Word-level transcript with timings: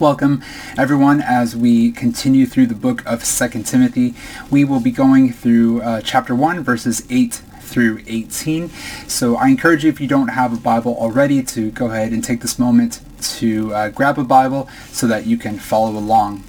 Welcome 0.00 0.42
everyone 0.78 1.20
as 1.20 1.54
we 1.54 1.92
continue 1.92 2.46
through 2.46 2.68
the 2.68 2.74
book 2.74 3.04
of 3.04 3.22
2 3.22 3.64
Timothy. 3.64 4.14
We 4.50 4.64
will 4.64 4.80
be 4.80 4.90
going 4.90 5.30
through 5.30 5.82
uh, 5.82 6.00
chapter 6.00 6.34
1 6.34 6.64
verses 6.64 7.06
8 7.10 7.34
through 7.60 8.00
18. 8.06 8.70
So 9.06 9.36
I 9.36 9.48
encourage 9.48 9.84
you 9.84 9.90
if 9.90 10.00
you 10.00 10.06
don't 10.06 10.28
have 10.28 10.54
a 10.54 10.56
Bible 10.56 10.96
already 10.96 11.42
to 11.42 11.70
go 11.72 11.90
ahead 11.90 12.12
and 12.12 12.24
take 12.24 12.40
this 12.40 12.58
moment 12.58 13.02
to 13.40 13.74
uh, 13.74 13.88
grab 13.90 14.18
a 14.18 14.24
Bible 14.24 14.70
so 14.90 15.06
that 15.06 15.26
you 15.26 15.36
can 15.36 15.58
follow 15.58 15.90
along. 15.90 16.44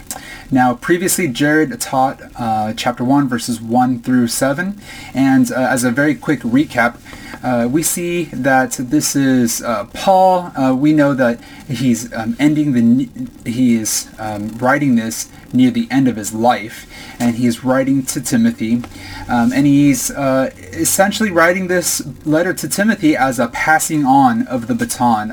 Now, 0.54 0.74
previously, 0.74 1.30
Jared 1.30 1.80
taught 1.80 2.22
uh, 2.36 2.74
chapter 2.74 3.06
1, 3.06 3.30
verses 3.30 3.62
1 3.62 4.02
through 4.02 4.28
7. 4.28 4.78
And 5.14 5.50
uh, 5.50 5.56
as 5.56 5.86
a 5.86 5.92
very 5.92 6.14
quick 6.14 6.42
recap, 6.42 7.00
uh, 7.42 7.70
we 7.70 7.82
see 7.82 8.26
that 8.26 8.74
this 8.74 9.16
is 9.16 9.64
uh, 9.64 9.86
Paul. 9.94 10.52
Uh, 10.58 10.76
we 10.76 10.92
know 10.92 11.14
that 11.14 11.40
he's 11.70 12.12
um, 12.12 12.36
ending 12.38 12.74
the, 12.74 13.30
he 13.50 13.76
is 13.76 14.10
um, 14.20 14.50
writing 14.58 14.96
this 14.96 15.32
near 15.54 15.72
the 15.72 15.88
end 15.90 16.10
of 16.10 16.18
his 16.18 16.34
life. 16.34 16.86
And 17.18 17.38
he's 17.38 17.64
writing 17.64 18.04
to 18.08 18.20
Timothy. 18.20 18.84
Um, 19.30 19.54
and 19.54 19.66
he's 19.66 20.12
uh, 20.12 20.52
essentially 20.58 21.32
writing 21.32 21.68
this 21.68 22.06
letter 22.26 22.54
to 22.56 22.68
Timothy 22.68 23.16
as 23.16 23.40
a 23.40 23.48
passing 23.48 24.06
on 24.06 24.46
of 24.48 24.68
the 24.68 24.76
baton. 24.76 25.32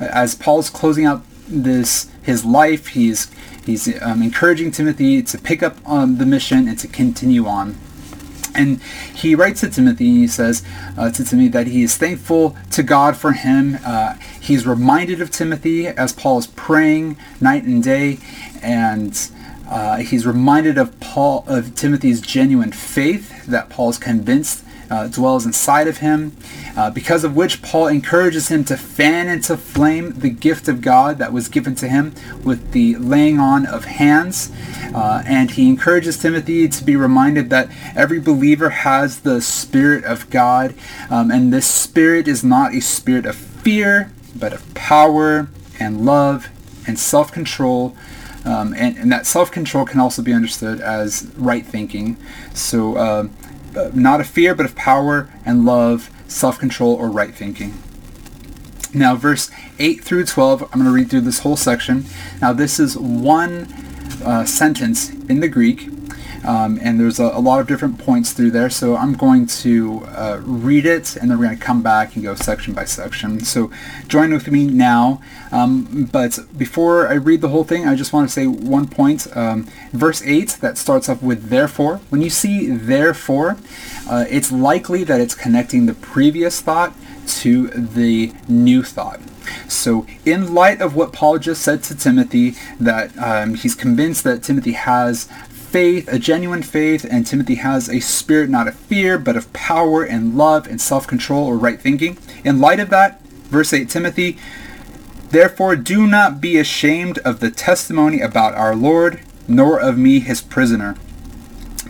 as 0.00 0.34
Paul's 0.34 0.70
closing 0.70 1.06
out 1.06 1.22
this 1.46 2.10
his 2.22 2.44
life, 2.44 2.88
he's 2.88 3.30
He's 3.64 4.00
um, 4.02 4.22
encouraging 4.22 4.70
Timothy 4.70 5.22
to 5.22 5.38
pick 5.38 5.62
up 5.62 5.76
um, 5.88 6.18
the 6.18 6.26
mission 6.26 6.68
and 6.68 6.78
to 6.78 6.88
continue 6.88 7.46
on. 7.46 7.76
And 8.54 8.80
he 9.14 9.34
writes 9.34 9.60
to 9.62 9.70
Timothy, 9.70 10.04
he 10.04 10.28
says 10.28 10.62
uh, 10.96 11.10
to 11.10 11.24
Timothy 11.24 11.48
that 11.48 11.66
he 11.66 11.82
is 11.82 11.96
thankful 11.96 12.56
to 12.70 12.82
God 12.82 13.16
for 13.16 13.32
him. 13.32 13.78
Uh, 13.84 14.14
he's 14.40 14.66
reminded 14.66 15.20
of 15.20 15.30
Timothy 15.30 15.88
as 15.88 16.12
Paul 16.12 16.38
is 16.38 16.46
praying 16.46 17.16
night 17.40 17.64
and 17.64 17.82
day, 17.82 18.18
and 18.62 19.30
uh, 19.68 19.96
he's 19.96 20.24
reminded 20.24 20.78
of 20.78 20.98
Paul 21.00 21.44
of 21.48 21.74
Timothy's 21.74 22.20
genuine 22.20 22.70
faith 22.70 23.44
that 23.46 23.70
Paul 23.70 23.90
is 23.90 23.98
convinced 23.98 24.64
uh, 24.94 25.08
dwells 25.08 25.44
inside 25.44 25.88
of 25.88 25.98
him, 25.98 26.36
uh, 26.76 26.88
because 26.88 27.24
of 27.24 27.34
which 27.34 27.62
Paul 27.62 27.88
encourages 27.88 28.48
him 28.48 28.64
to 28.66 28.76
fan 28.76 29.28
into 29.28 29.56
flame 29.56 30.12
the 30.12 30.30
gift 30.30 30.68
of 30.68 30.80
God 30.80 31.18
that 31.18 31.32
was 31.32 31.48
given 31.48 31.74
to 31.76 31.88
him 31.88 32.14
with 32.44 32.70
the 32.70 32.94
laying 32.96 33.40
on 33.40 33.66
of 33.66 33.86
hands. 33.86 34.52
Uh, 34.94 35.22
and 35.26 35.50
he 35.50 35.68
encourages 35.68 36.16
Timothy 36.16 36.68
to 36.68 36.84
be 36.84 36.94
reminded 36.94 37.50
that 37.50 37.68
every 37.96 38.20
believer 38.20 38.70
has 38.70 39.20
the 39.20 39.40
Spirit 39.40 40.04
of 40.04 40.30
God, 40.30 40.74
um, 41.10 41.32
and 41.32 41.52
this 41.52 41.66
Spirit 41.66 42.28
is 42.28 42.44
not 42.44 42.72
a 42.72 42.80
spirit 42.80 43.26
of 43.26 43.34
fear, 43.34 44.12
but 44.36 44.52
of 44.52 44.74
power 44.74 45.48
and 45.80 46.06
love 46.06 46.48
and 46.86 46.98
self-control. 46.98 47.96
Um, 48.44 48.74
and, 48.74 48.96
and, 48.98 49.10
that 49.10 49.26
self-control 49.26 49.86
can 49.86 50.00
also 50.00 50.20
be 50.20 50.34
understood 50.34 50.78
as 50.78 51.32
right 51.36 51.64
thinking. 51.64 52.18
So 52.52 52.96
uh, 52.96 53.28
not 53.94 54.20
of 54.20 54.26
fear, 54.26 54.54
but 54.54 54.66
of 54.66 54.74
power 54.74 55.28
and 55.44 55.64
love, 55.64 56.10
self-control, 56.28 56.94
or 56.94 57.08
right 57.08 57.34
thinking. 57.34 57.74
Now, 58.92 59.16
verse 59.16 59.50
8 59.78 60.04
through 60.04 60.26
12, 60.26 60.62
I'm 60.62 60.68
going 60.80 60.84
to 60.84 60.90
read 60.90 61.10
through 61.10 61.22
this 61.22 61.40
whole 61.40 61.56
section. 61.56 62.04
Now, 62.40 62.52
this 62.52 62.78
is 62.78 62.96
one 62.96 63.72
uh, 64.24 64.44
sentence 64.44 65.10
in 65.10 65.40
the 65.40 65.48
Greek, 65.48 65.88
um, 66.44 66.78
and 66.82 67.00
there's 67.00 67.18
a, 67.18 67.24
a, 67.24 67.40
lot 67.40 67.60
of 67.60 67.66
different 67.66 67.98
points 67.98 68.32
through 68.32 68.50
there. 68.50 68.70
So 68.70 68.96
I'm 68.96 69.14
going 69.14 69.46
to 69.46 70.04
uh, 70.08 70.40
read 70.42 70.86
it, 70.86 71.16
and 71.16 71.30
then 71.30 71.38
we're 71.38 71.46
going 71.46 71.58
to 71.58 71.64
come 71.64 71.82
back 71.82 72.14
and 72.14 72.24
go 72.24 72.34
section 72.34 72.74
by 72.74 72.84
section. 72.84 73.40
So 73.40 73.70
join 74.08 74.32
with 74.32 74.50
me 74.50 74.66
now. 74.66 75.22
Um, 75.52 76.08
but 76.10 76.38
before 76.56 77.08
I 77.08 77.14
read 77.14 77.40
the 77.40 77.48
whole 77.48 77.64
thing, 77.64 77.86
I 77.86 77.94
just 77.94 78.12
want 78.12 78.28
to 78.28 78.32
say 78.32 78.46
one 78.46 78.88
point. 78.88 79.26
Um, 79.36 79.66
verse 79.92 80.22
8 80.22 80.58
that 80.60 80.76
starts 80.76 81.08
off 81.08 81.22
with 81.22 81.48
therefore. 81.48 81.98
When 82.10 82.22
you 82.22 82.30
see 82.30 82.66
therefore, 82.68 83.56
uh, 84.08 84.24
it's 84.28 84.52
likely 84.52 85.04
that 85.04 85.20
it's 85.20 85.34
connecting 85.34 85.86
the 85.86 85.94
previous 85.94 86.60
thought 86.60 86.94
to 87.26 87.68
the 87.68 88.32
new 88.48 88.82
thought. 88.82 89.20
So, 89.68 90.06
in 90.24 90.54
light 90.54 90.80
of 90.80 90.94
what 90.94 91.12
Paul 91.12 91.38
just 91.38 91.62
said 91.62 91.82
to 91.84 91.94
Timothy, 91.94 92.54
that 92.80 93.16
um, 93.18 93.54
he's 93.54 93.74
convinced 93.74 94.24
that 94.24 94.42
Timothy 94.42 94.72
has 94.72 95.28
faith, 95.74 96.06
a 96.06 96.20
genuine 96.20 96.62
faith, 96.62 97.04
and 97.10 97.26
Timothy 97.26 97.56
has 97.56 97.88
a 97.88 97.98
spirit 97.98 98.48
not 98.48 98.68
of 98.68 98.76
fear, 98.76 99.18
but 99.18 99.36
of 99.36 99.52
power 99.52 100.04
and 100.04 100.38
love 100.38 100.68
and 100.68 100.80
self-control 100.80 101.48
or 101.48 101.56
right 101.56 101.80
thinking. 101.80 102.16
In 102.44 102.60
light 102.60 102.78
of 102.78 102.90
that, 102.90 103.20
verse 103.22 103.72
8, 103.72 103.88
Timothy, 103.88 104.38
Therefore 105.30 105.74
do 105.74 106.06
not 106.06 106.40
be 106.40 106.58
ashamed 106.58 107.18
of 107.24 107.40
the 107.40 107.50
testimony 107.50 108.20
about 108.20 108.54
our 108.54 108.76
Lord, 108.76 109.20
nor 109.48 109.80
of 109.80 109.98
me 109.98 110.20
his 110.20 110.40
prisoner 110.40 110.94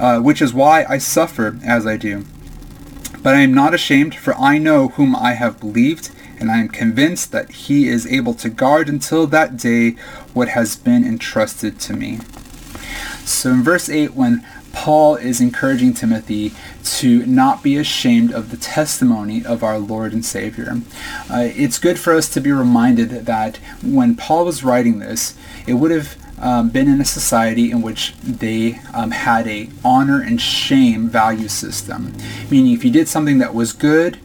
uh, 0.00 0.20
which 0.20 0.42
is 0.42 0.54
why 0.54 0.84
I 0.88 0.98
suffer 0.98 1.58
as 1.64 1.86
I 1.86 1.96
do. 1.96 2.24
But 3.22 3.34
I 3.34 3.40
am 3.40 3.54
not 3.54 3.74
ashamed, 3.74 4.14
for 4.14 4.34
I 4.34 4.58
know 4.58 4.88
whom 4.88 5.14
I 5.14 5.34
have 5.34 5.60
believed, 5.60 6.10
and 6.40 6.50
I 6.50 6.58
am 6.58 6.68
convinced 6.68 7.30
that 7.32 7.50
he 7.52 7.88
is 7.88 8.06
able 8.06 8.34
to 8.34 8.48
guard 8.48 8.88
until 8.88 9.26
that 9.28 9.56
day 9.56 9.90
what 10.32 10.48
has 10.48 10.76
been 10.76 11.04
entrusted 11.04 11.78
to 11.80 11.92
me. 11.94 12.18
So 13.24 13.50
in 13.50 13.62
verse 13.62 13.88
8, 13.88 14.14
when 14.14 14.44
Paul 14.72 15.16
is 15.16 15.40
encouraging 15.40 15.94
Timothy 15.94 16.52
to 16.82 17.24
not 17.26 17.62
be 17.62 17.76
ashamed 17.76 18.32
of 18.32 18.50
the 18.50 18.56
testimony 18.56 19.44
of 19.44 19.62
our 19.62 19.78
Lord 19.78 20.12
and 20.12 20.24
Savior. 20.24 20.80
Uh, 21.30 21.48
it's 21.54 21.78
good 21.78 21.98
for 21.98 22.14
us 22.14 22.28
to 22.30 22.40
be 22.40 22.50
reminded 22.50 23.10
that 23.10 23.58
when 23.82 24.16
Paul 24.16 24.46
was 24.46 24.64
writing 24.64 24.98
this, 24.98 25.36
it 25.66 25.74
would 25.74 25.90
have 25.90 26.16
um, 26.42 26.68
been 26.70 26.88
in 26.88 27.00
a 27.00 27.04
society 27.04 27.70
in 27.70 27.80
which 27.80 28.14
they 28.22 28.80
um, 28.92 29.12
had 29.12 29.46
a 29.46 29.70
honor 29.84 30.20
and 30.20 30.40
shame 30.40 31.08
value 31.08 31.48
system. 31.48 32.14
Meaning 32.50 32.72
if 32.72 32.84
you 32.84 32.90
did 32.90 33.08
something 33.08 33.38
that 33.38 33.54
was 33.54 33.72
good, 33.72 34.18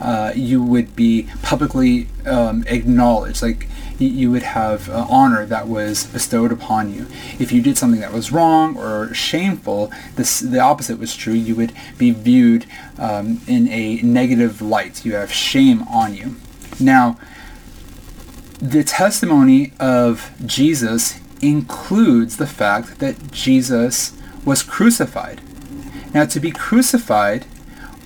uh, 0.00 0.32
you 0.34 0.62
would 0.62 0.94
be 0.94 1.28
publicly 1.42 2.06
um, 2.24 2.64
acknowledged. 2.68 3.42
Like 3.42 3.66
you 3.98 4.30
would 4.30 4.42
have 4.42 4.88
uh, 4.88 5.06
honor 5.08 5.46
that 5.46 5.66
was 5.66 6.04
bestowed 6.04 6.52
upon 6.52 6.92
you. 6.92 7.06
If 7.38 7.50
you 7.50 7.62
did 7.62 7.78
something 7.78 8.00
that 8.00 8.12
was 8.12 8.30
wrong 8.30 8.76
or 8.76 9.12
shameful, 9.14 9.90
this, 10.16 10.40
the 10.40 10.60
opposite 10.60 10.98
was 10.98 11.16
true. 11.16 11.32
You 11.32 11.56
would 11.56 11.72
be 11.96 12.10
viewed 12.10 12.66
um, 12.98 13.40
in 13.46 13.68
a 13.68 13.96
negative 14.02 14.60
light. 14.60 15.04
You 15.04 15.14
have 15.14 15.32
shame 15.32 15.82
on 15.84 16.14
you. 16.14 16.36
Now, 16.78 17.18
the 18.58 18.84
testimony 18.84 19.72
of 19.80 20.30
Jesus 20.44 21.18
includes 21.40 22.36
the 22.36 22.46
fact 22.46 22.98
that 22.98 23.30
Jesus 23.32 24.12
was 24.44 24.62
crucified. 24.62 25.40
Now, 26.14 26.24
to 26.26 26.40
be 26.40 26.50
crucified 26.50 27.46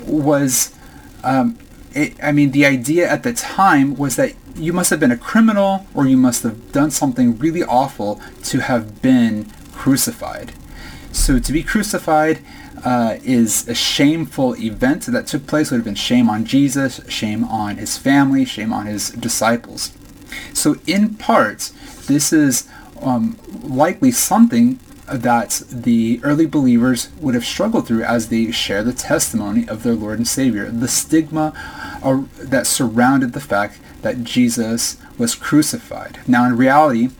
was, 0.05 0.75
um, 1.23 1.59
it, 1.95 2.15
I 2.23 2.33
mean, 2.33 2.51
the 2.53 2.67
idea 2.67 3.09
at 3.09 3.23
the 3.23 3.33
time 3.33 3.97
was 3.97 4.17
that 4.17 4.35
you 4.57 4.73
must 4.73 4.91
have 4.91 5.01
been 5.01 5.13
a 5.13 5.17
criminal 5.17 5.87
or 5.95 6.07
you 6.07 6.17
must 6.17 6.43
have 6.43 6.73
done 6.73 6.91
something 6.91 7.39
really 7.39 7.63
awful 7.63 8.21
to 8.45 8.61
have 8.61 9.01
been 9.03 9.47
crucified. 9.73 10.53
So 11.13 11.39
to 11.39 11.53
be 11.53 11.63
crucified 11.63 12.41
uh, 12.85 13.19
is 13.23 13.69
a 13.69 13.75
shameful 13.75 14.57
event 14.57 15.07
that 15.07 15.27
took 15.27 15.47
place. 15.47 15.71
It 15.71 15.75
would 15.75 15.79
have 15.79 15.85
been 15.85 15.95
shame 15.95 16.29
on 16.29 16.45
Jesus, 16.45 17.01
shame 17.09 17.45
on 17.45 17.77
his 17.77 17.99
family, 17.99 18.45
shame 18.45 18.73
on 18.73 18.87
his 18.87 19.11
disciples. 19.11 19.93
So 20.55 20.77
in 20.87 21.15
part, 21.15 21.73
this 22.07 22.33
is 22.33 22.69
um, 23.03 23.39
likely 23.63 24.11
something 24.11 24.79
that 25.07 25.63
the 25.71 26.21
early 26.23 26.47
believers 26.47 27.11
would 27.21 27.35
have 27.35 27.45
struggled 27.45 27.87
through 27.87 28.05
as 28.05 28.29
they 28.29 28.51
share 28.53 28.85
the 28.85 28.93
testimony 28.93 29.69
of 29.69 29.83
their 29.83 29.95
Lord 29.95 30.19
and 30.19 30.29
Savior, 30.29 30.71
the 30.71 30.89
stigma 30.89 31.53
uh, 32.03 32.23
that 32.39 32.67
surrounded 32.67 33.33
the 33.33 33.41
fact 33.41 33.79
that 34.03 34.23
Jesus 34.25 34.97
was 35.19 35.35
crucified. 35.35 36.21
Now, 36.27 36.47
in 36.47 36.57
reality, 36.57 37.11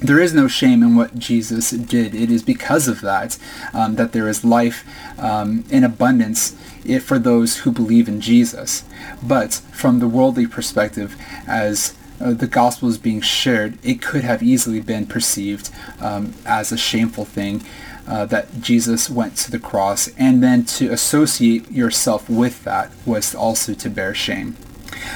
there 0.00 0.20
is 0.20 0.34
no 0.34 0.46
shame 0.46 0.82
in 0.82 0.94
what 0.94 1.18
Jesus 1.18 1.70
did. 1.70 2.14
It 2.14 2.30
is 2.30 2.42
because 2.42 2.86
of 2.86 3.00
that 3.00 3.38
um, 3.72 3.96
that 3.96 4.12
there 4.12 4.28
is 4.28 4.44
life 4.44 4.84
um, 5.18 5.64
in 5.70 5.84
abundance 5.84 6.54
for 7.02 7.18
those 7.18 7.58
who 7.58 7.72
believe 7.72 8.08
in 8.08 8.20
Jesus. 8.20 8.84
But 9.22 9.54
from 9.54 9.98
the 9.98 10.08
worldly 10.08 10.46
perspective, 10.46 11.16
as 11.46 11.94
uh, 12.20 12.32
the 12.32 12.46
gospel 12.46 12.88
is 12.88 12.98
being 12.98 13.20
shared, 13.20 13.78
it 13.84 14.02
could 14.02 14.24
have 14.24 14.42
easily 14.42 14.80
been 14.80 15.06
perceived 15.06 15.70
um, 16.00 16.34
as 16.44 16.72
a 16.72 16.76
shameful 16.76 17.24
thing 17.24 17.62
uh, 18.06 18.24
that 18.26 18.60
Jesus 18.60 19.10
went 19.10 19.36
to 19.36 19.50
the 19.50 19.58
cross, 19.58 20.08
and 20.16 20.42
then 20.42 20.64
to 20.64 20.92
associate 20.92 21.70
yourself 21.70 22.28
with 22.30 22.64
that 22.64 22.90
was 23.04 23.34
also 23.34 23.74
to 23.74 23.90
bear 23.90 24.14
shame. 24.14 24.56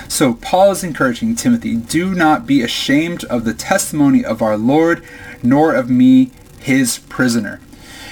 So 0.09 0.35
Paul 0.35 0.73
is 0.73 0.85
encouraging 0.85 1.37
Timothy, 1.37 1.77
do 1.77 2.15
not 2.15 2.47
be 2.47 2.63
ashamed 2.63 3.25
of 3.25 3.45
the 3.45 3.55
testimony 3.55 4.25
of 4.25 4.43
our 4.43 4.57
Lord, 4.57 5.05
nor 5.43 5.75
of 5.75 5.89
me, 5.89 6.31
his 6.59 6.99
prisoner. 6.99 7.61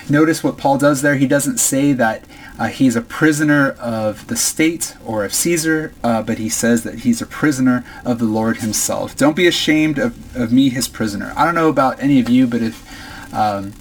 Notice 0.08 0.42
what 0.42 0.56
Paul 0.56 0.78
does 0.78 1.02
there. 1.02 1.16
He 1.16 1.26
doesn't 1.26 1.58
say 1.58 1.92
that 1.92 2.24
uh, 2.58 2.66
he's 2.66 2.96
a 2.96 3.00
prisoner 3.00 3.70
of 3.80 4.26
the 4.26 4.36
state 4.36 4.96
or 5.04 5.24
of 5.24 5.32
Caesar, 5.32 5.92
uh, 6.02 6.22
but 6.22 6.38
he 6.38 6.48
says 6.48 6.82
that 6.82 7.00
he's 7.00 7.22
a 7.22 7.26
prisoner 7.26 7.84
of 8.04 8.18
the 8.18 8.24
Lord 8.24 8.58
himself. 8.58 9.16
Don't 9.16 9.36
be 9.36 9.46
ashamed 9.46 9.98
of, 9.98 10.36
of 10.36 10.52
me, 10.52 10.68
his 10.68 10.88
prisoner. 10.88 11.32
I 11.36 11.44
don't 11.44 11.54
know 11.54 11.68
about 11.68 12.02
any 12.02 12.18
of 12.18 12.28
you, 12.28 12.46
but 12.46 12.60
if, 12.60 13.32
um, 13.32 13.74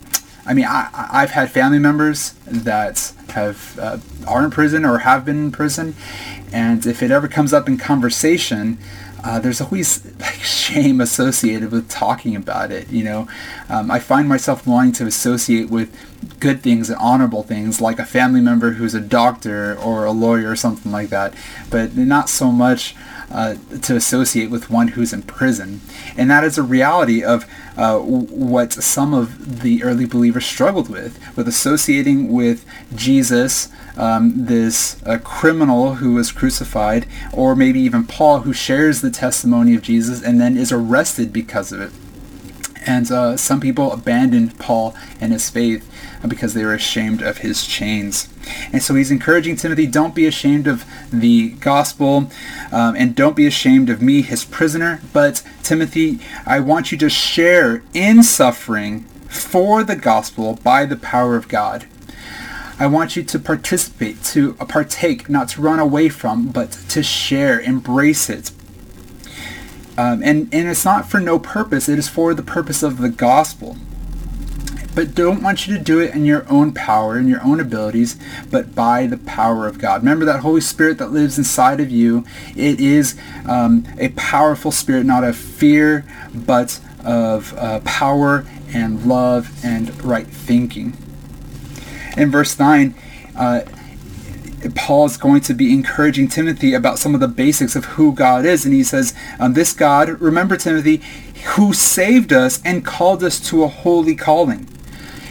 I 0.45 0.53
mean, 0.53 0.65
I, 0.65 0.89
I've 1.11 1.31
had 1.31 1.51
family 1.51 1.79
members 1.79 2.33
that 2.45 3.13
have 3.29 3.79
uh, 3.79 3.97
are 4.27 4.43
in 4.43 4.51
prison 4.51 4.85
or 4.85 4.99
have 4.99 5.25
been 5.25 5.37
in 5.37 5.51
prison, 5.51 5.95
and 6.53 6.85
if 6.85 7.01
it 7.01 7.09
ever 7.09 7.27
comes 7.27 7.53
up 7.53 7.67
in 7.67 7.77
conversation, 7.77 8.77
uh, 9.23 9.39
there's 9.39 9.61
always 9.61 10.05
like 10.19 10.35
shame 10.35 11.01
associated 11.01 11.71
with 11.71 11.89
talking 11.89 12.35
about 12.35 12.71
it. 12.71 12.89
You 12.89 13.03
know, 13.03 13.27
um, 13.69 13.89
I 13.91 13.99
find 13.99 14.27
myself 14.27 14.65
wanting 14.67 14.93
to 14.93 15.05
associate 15.05 15.69
with 15.69 15.95
good 16.39 16.61
things 16.61 16.89
and 16.89 16.97
honorable 16.99 17.43
things, 17.43 17.81
like 17.81 17.99
a 17.99 18.05
family 18.05 18.41
member 18.41 18.71
who's 18.71 18.93
a 18.93 19.01
doctor 19.01 19.77
or 19.77 20.05
a 20.05 20.11
lawyer 20.11 20.51
or 20.51 20.55
something 20.55 20.91
like 20.91 21.09
that, 21.09 21.33
but 21.69 21.95
not 21.95 22.29
so 22.29 22.51
much 22.51 22.95
uh, 23.31 23.55
to 23.81 23.95
associate 23.95 24.49
with 24.49 24.69
one 24.69 24.89
who's 24.89 25.13
in 25.13 25.21
prison. 25.21 25.81
And 26.15 26.29
that 26.31 26.43
is 26.43 26.57
a 26.57 26.63
reality 26.63 27.23
of 27.23 27.45
uh, 27.75 27.99
what 27.99 28.73
some 28.73 29.13
of 29.13 29.61
the 29.61 29.83
early 29.83 30.05
believers 30.05 30.45
struggled 30.45 30.89
with, 30.89 31.19
with 31.35 31.47
associating 31.47 32.31
with 32.31 32.65
Jesus, 32.95 33.69
um, 33.97 34.45
this 34.45 35.01
uh, 35.05 35.17
criminal 35.17 35.95
who 35.95 36.13
was 36.13 36.31
crucified, 36.31 37.05
or 37.33 37.55
maybe 37.55 37.79
even 37.79 38.05
Paul 38.05 38.41
who 38.41 38.53
shares 38.53 39.01
the 39.01 39.11
testimony 39.11 39.75
of 39.75 39.81
Jesus 39.81 40.23
and 40.23 40.39
then 40.39 40.55
is 40.55 40.71
arrested 40.71 41.33
because 41.33 41.71
of 41.71 41.81
it. 41.81 41.91
And 42.85 43.11
uh, 43.11 43.35
some 43.35 43.59
people 43.59 43.91
abandoned 43.91 44.57
Paul 44.59 44.95
and 45.19 45.33
his 45.33 45.49
faith 45.49 45.91
because 46.25 46.53
they 46.53 46.63
were 46.63 46.73
ashamed 46.73 47.21
of 47.21 47.39
his 47.39 47.67
chains. 47.67 48.29
And 48.71 48.81
so 48.81 48.95
he's 48.95 49.11
encouraging 49.11 49.57
Timothy, 49.57 49.85
don't 49.85 50.15
be 50.15 50.25
ashamed 50.25 50.67
of 50.67 50.85
the 51.11 51.49
gospel 51.49 52.31
um, 52.71 52.95
and 52.95 53.13
don't 53.13 53.35
be 53.35 53.45
ashamed 53.45 53.89
of 53.89 54.01
me, 54.01 54.21
his 54.21 54.45
prisoner. 54.45 55.01
But 55.11 55.43
Timothy, 55.63 56.19
I 56.45 56.61
want 56.61 56.93
you 56.93 56.97
to 56.99 57.09
share 57.09 57.83
in 57.93 58.23
suffering 58.23 59.01
for 59.27 59.83
the 59.83 59.97
gospel 59.97 60.57
by 60.63 60.85
the 60.85 60.95
power 60.95 61.35
of 61.35 61.49
God. 61.49 61.87
I 62.79 62.87
want 62.87 63.15
you 63.15 63.23
to 63.23 63.39
participate, 63.39 64.23
to 64.25 64.53
partake, 64.53 65.29
not 65.29 65.49
to 65.49 65.61
run 65.61 65.79
away 65.79 66.09
from, 66.09 66.49
but 66.49 66.71
to 66.89 67.01
share, 67.01 67.59
embrace 67.59 68.29
it, 68.29 68.51
um, 69.97 70.21
and, 70.23 70.53
and 70.53 70.69
it's 70.69 70.85
not 70.85 71.09
for 71.09 71.19
no 71.19 71.39
purpose. 71.39 71.89
It 71.89 71.97
is 71.97 72.07
for 72.07 72.33
the 72.35 72.43
purpose 72.43 72.83
of 72.83 72.99
the 72.99 73.09
gospel. 73.09 73.77
But 74.93 75.15
don't 75.15 75.43
want 75.43 75.67
you 75.67 75.77
to 75.77 75.83
do 75.83 75.99
it 75.99 76.13
in 76.13 76.25
your 76.25 76.45
own 76.49 76.73
power 76.73 77.19
in 77.19 77.27
your 77.27 77.43
own 77.43 77.59
abilities, 77.59 78.17
but 78.49 78.73
by 78.73 79.05
the 79.05 79.17
power 79.17 79.67
of 79.67 79.79
God. 79.79 80.01
Remember 80.01 80.25
that 80.25 80.39
Holy 80.39 80.61
Spirit 80.61 80.97
that 80.99 81.11
lives 81.11 81.37
inside 81.37 81.79
of 81.79 81.91
you. 81.91 82.25
It 82.55 82.79
is 82.79 83.15
um, 83.47 83.85
a 83.99 84.09
powerful 84.09 84.71
spirit, 84.71 85.05
not 85.05 85.23
of 85.23 85.35
fear, 85.35 86.03
but 86.33 86.79
of 87.03 87.55
uh, 87.57 87.79
power 87.81 88.45
and 88.73 89.05
love 89.05 89.63
and 89.63 90.03
right 90.03 90.27
thinking. 90.27 90.97
In 92.17 92.31
verse 92.31 92.57
9, 92.57 92.95
uh, 93.35 93.61
Paul 94.73 95.05
is 95.05 95.17
going 95.17 95.41
to 95.41 95.53
be 95.53 95.71
encouraging 95.71 96.27
Timothy 96.27 96.73
about 96.73 96.97
some 96.97 97.13
of 97.13 97.19
the 97.19 97.27
basics 97.27 97.75
of 97.75 97.85
who 97.85 98.11
God 98.11 98.45
is. 98.45 98.65
And 98.65 98.73
he 98.73 98.83
says, 98.83 99.13
um, 99.39 99.53
this 99.53 99.71
God, 99.71 100.09
remember 100.19 100.57
Timothy, 100.57 101.01
who 101.55 101.73
saved 101.73 102.33
us 102.33 102.59
and 102.65 102.83
called 102.83 103.23
us 103.23 103.39
to 103.49 103.63
a 103.63 103.67
holy 103.67 104.15
calling. 104.15 104.67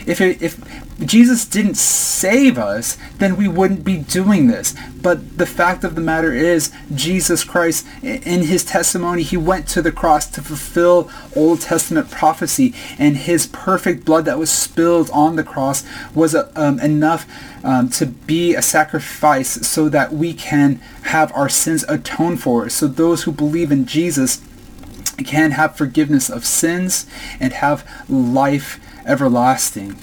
If, 0.06 0.20
it, 0.20 0.40
if 0.40 0.60
Jesus 1.04 1.44
didn't 1.44 1.76
save 1.76 2.56
us, 2.56 2.96
then 3.18 3.36
we 3.36 3.48
wouldn't 3.48 3.84
be 3.84 3.98
doing 3.98 4.46
this. 4.46 4.74
But 5.02 5.36
the 5.36 5.44
fact 5.44 5.84
of 5.84 5.94
the 5.94 6.00
matter 6.00 6.32
is, 6.32 6.72
Jesus 6.94 7.44
Christ, 7.44 7.86
in 8.02 8.44
his 8.44 8.64
testimony, 8.64 9.22
he 9.22 9.36
went 9.36 9.68
to 9.68 9.82
the 9.82 9.92
cross 9.92 10.26
to 10.30 10.40
fulfill 10.40 11.10
Old 11.34 11.60
Testament 11.60 12.10
prophecy, 12.10 12.74
and 12.98 13.18
his 13.18 13.46
perfect 13.46 14.06
blood 14.06 14.24
that 14.24 14.38
was 14.38 14.50
spilled 14.50 15.10
on 15.12 15.36
the 15.36 15.44
cross 15.44 15.84
was 16.14 16.34
uh, 16.34 16.50
um, 16.56 16.80
enough 16.80 17.26
um, 17.62 17.90
to 17.90 18.06
be 18.06 18.54
a 18.54 18.62
sacrifice 18.62 19.66
so 19.66 19.90
that 19.90 20.12
we 20.12 20.32
can 20.32 20.76
have 21.02 21.30
our 21.34 21.50
sins 21.50 21.84
atoned 21.88 22.40
for. 22.40 22.70
So 22.70 22.86
those 22.86 23.24
who 23.24 23.32
believe 23.32 23.70
in 23.70 23.84
Jesus 23.84 24.40
can 25.18 25.52
have 25.52 25.76
forgiveness 25.76 26.30
of 26.30 26.46
sins 26.46 27.06
and 27.38 27.52
have 27.52 27.88
life 28.08 28.80
everlasting. 29.06 29.96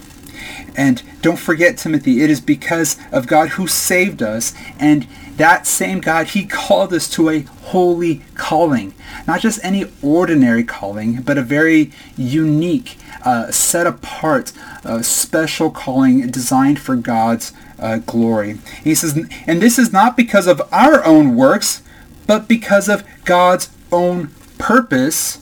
And 0.76 1.02
don't 1.22 1.40
forget, 1.40 1.78
Timothy, 1.78 2.22
it 2.22 2.30
is 2.30 2.42
because 2.42 2.98
of 3.12 3.28
God 3.28 3.50
who 3.50 3.68
saved 3.68 4.22
us. 4.22 4.54
And 4.80 5.08
that 5.38 5.66
same 5.66 6.00
God, 6.00 6.28
he 6.28 6.46
called 6.46 6.94
us 6.94 7.10
to 7.12 7.30
a 7.30 7.42
holy 7.42 8.22
calling. 8.36 8.94
Not 9.28 9.42
just 9.42 9.64
any 9.64 9.86
ordinary 10.02 10.64
calling, 10.64 11.22
but 11.22 11.38
a 11.38 11.42
very 11.42 11.92
unique, 12.16 12.98
uh, 13.26 13.52
set 13.52 13.88
apart, 13.88 14.52
uh, 14.84 15.02
special 15.02 15.72
calling 15.72 16.30
designed 16.30 16.80
for 16.80 16.96
God's 16.96 17.54
uh, 17.80 17.98
glory. 17.98 18.52
And 18.52 18.62
he 18.84 18.96
says, 18.96 19.18
and 19.48 19.62
this 19.62 19.80
is 19.80 19.92
not 19.92 20.16
because 20.16 20.48
of 20.48 20.62
our 20.72 21.04
own 21.04 21.36
works, 21.36 21.82
but 22.28 22.48
because 22.48 22.88
of 22.88 23.04
God's 23.26 23.70
own 23.92 24.32
purpose 24.58 25.40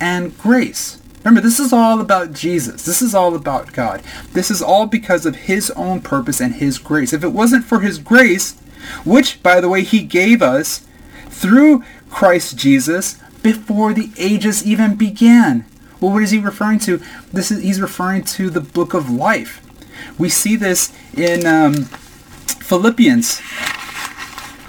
and 0.00 0.36
grace. 0.38 0.99
Remember, 1.24 1.40
this 1.40 1.60
is 1.60 1.72
all 1.72 2.00
about 2.00 2.32
Jesus. 2.32 2.84
This 2.84 3.02
is 3.02 3.14
all 3.14 3.34
about 3.34 3.72
God. 3.72 4.02
This 4.32 4.50
is 4.50 4.62
all 4.62 4.86
because 4.86 5.26
of 5.26 5.36
his 5.36 5.70
own 5.72 6.00
purpose 6.00 6.40
and 6.40 6.54
his 6.54 6.78
grace. 6.78 7.12
If 7.12 7.22
it 7.22 7.28
wasn't 7.28 7.66
for 7.66 7.80
his 7.80 7.98
grace, 7.98 8.52
which, 9.04 9.42
by 9.42 9.60
the 9.60 9.68
way, 9.68 9.82
he 9.82 10.02
gave 10.02 10.40
us 10.40 10.86
through 11.28 11.84
Christ 12.08 12.56
Jesus 12.56 13.14
before 13.42 13.92
the 13.92 14.10
ages 14.18 14.66
even 14.66 14.96
began. 14.96 15.66
Well, 16.00 16.12
what 16.12 16.22
is 16.22 16.30
he 16.30 16.38
referring 16.38 16.78
to? 16.80 17.02
This 17.32 17.50
is 17.50 17.62
he's 17.62 17.80
referring 17.80 18.24
to 18.24 18.48
the 18.48 18.60
book 18.60 18.94
of 18.94 19.10
life. 19.10 19.62
We 20.18 20.30
see 20.30 20.56
this 20.56 20.92
in 21.14 21.46
um, 21.46 21.84
Philippians 21.84 23.40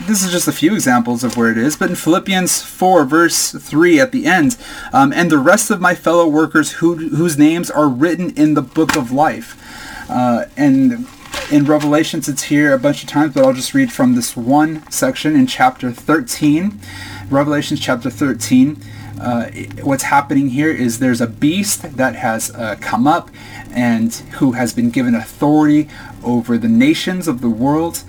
this 0.07 0.23
is 0.23 0.31
just 0.31 0.47
a 0.47 0.51
few 0.51 0.73
examples 0.73 1.23
of 1.23 1.37
where 1.37 1.51
it 1.51 1.57
is, 1.57 1.75
but 1.75 1.89
in 1.89 1.95
Philippians 1.95 2.61
4, 2.61 3.05
verse 3.05 3.51
3 3.51 3.99
at 3.99 4.11
the 4.11 4.25
end, 4.25 4.57
um, 4.93 5.13
and 5.13 5.29
the 5.29 5.37
rest 5.37 5.69
of 5.69 5.79
my 5.79 5.93
fellow 5.93 6.27
workers 6.27 6.73
who, 6.73 6.95
whose 6.95 7.37
names 7.37 7.69
are 7.69 7.87
written 7.87 8.31
in 8.31 8.53
the 8.55 8.61
book 8.61 8.95
of 8.95 9.11
life. 9.11 9.57
Uh, 10.09 10.45
and 10.57 11.07
in 11.51 11.65
Revelations, 11.65 12.27
it's 12.27 12.43
here 12.43 12.73
a 12.73 12.79
bunch 12.79 13.03
of 13.03 13.09
times, 13.09 13.33
but 13.33 13.45
I'll 13.45 13.53
just 13.53 13.73
read 13.73 13.91
from 13.91 14.15
this 14.15 14.35
one 14.35 14.89
section 14.91 15.35
in 15.35 15.47
chapter 15.47 15.91
13. 15.91 16.79
Revelations 17.29 17.79
chapter 17.79 18.09
13. 18.09 18.81
Uh, 19.19 19.51
what's 19.83 20.03
happening 20.03 20.49
here 20.49 20.71
is 20.71 20.97
there's 20.97 21.21
a 21.21 21.27
beast 21.27 21.95
that 21.97 22.15
has 22.15 22.49
uh, 22.55 22.75
come 22.81 23.05
up 23.05 23.29
and 23.71 24.13
who 24.39 24.53
has 24.53 24.73
been 24.73 24.89
given 24.89 25.13
authority 25.13 25.87
over 26.23 26.57
the 26.57 26.67
nations 26.67 27.27
of 27.27 27.41
the 27.41 27.49
world 27.49 28.03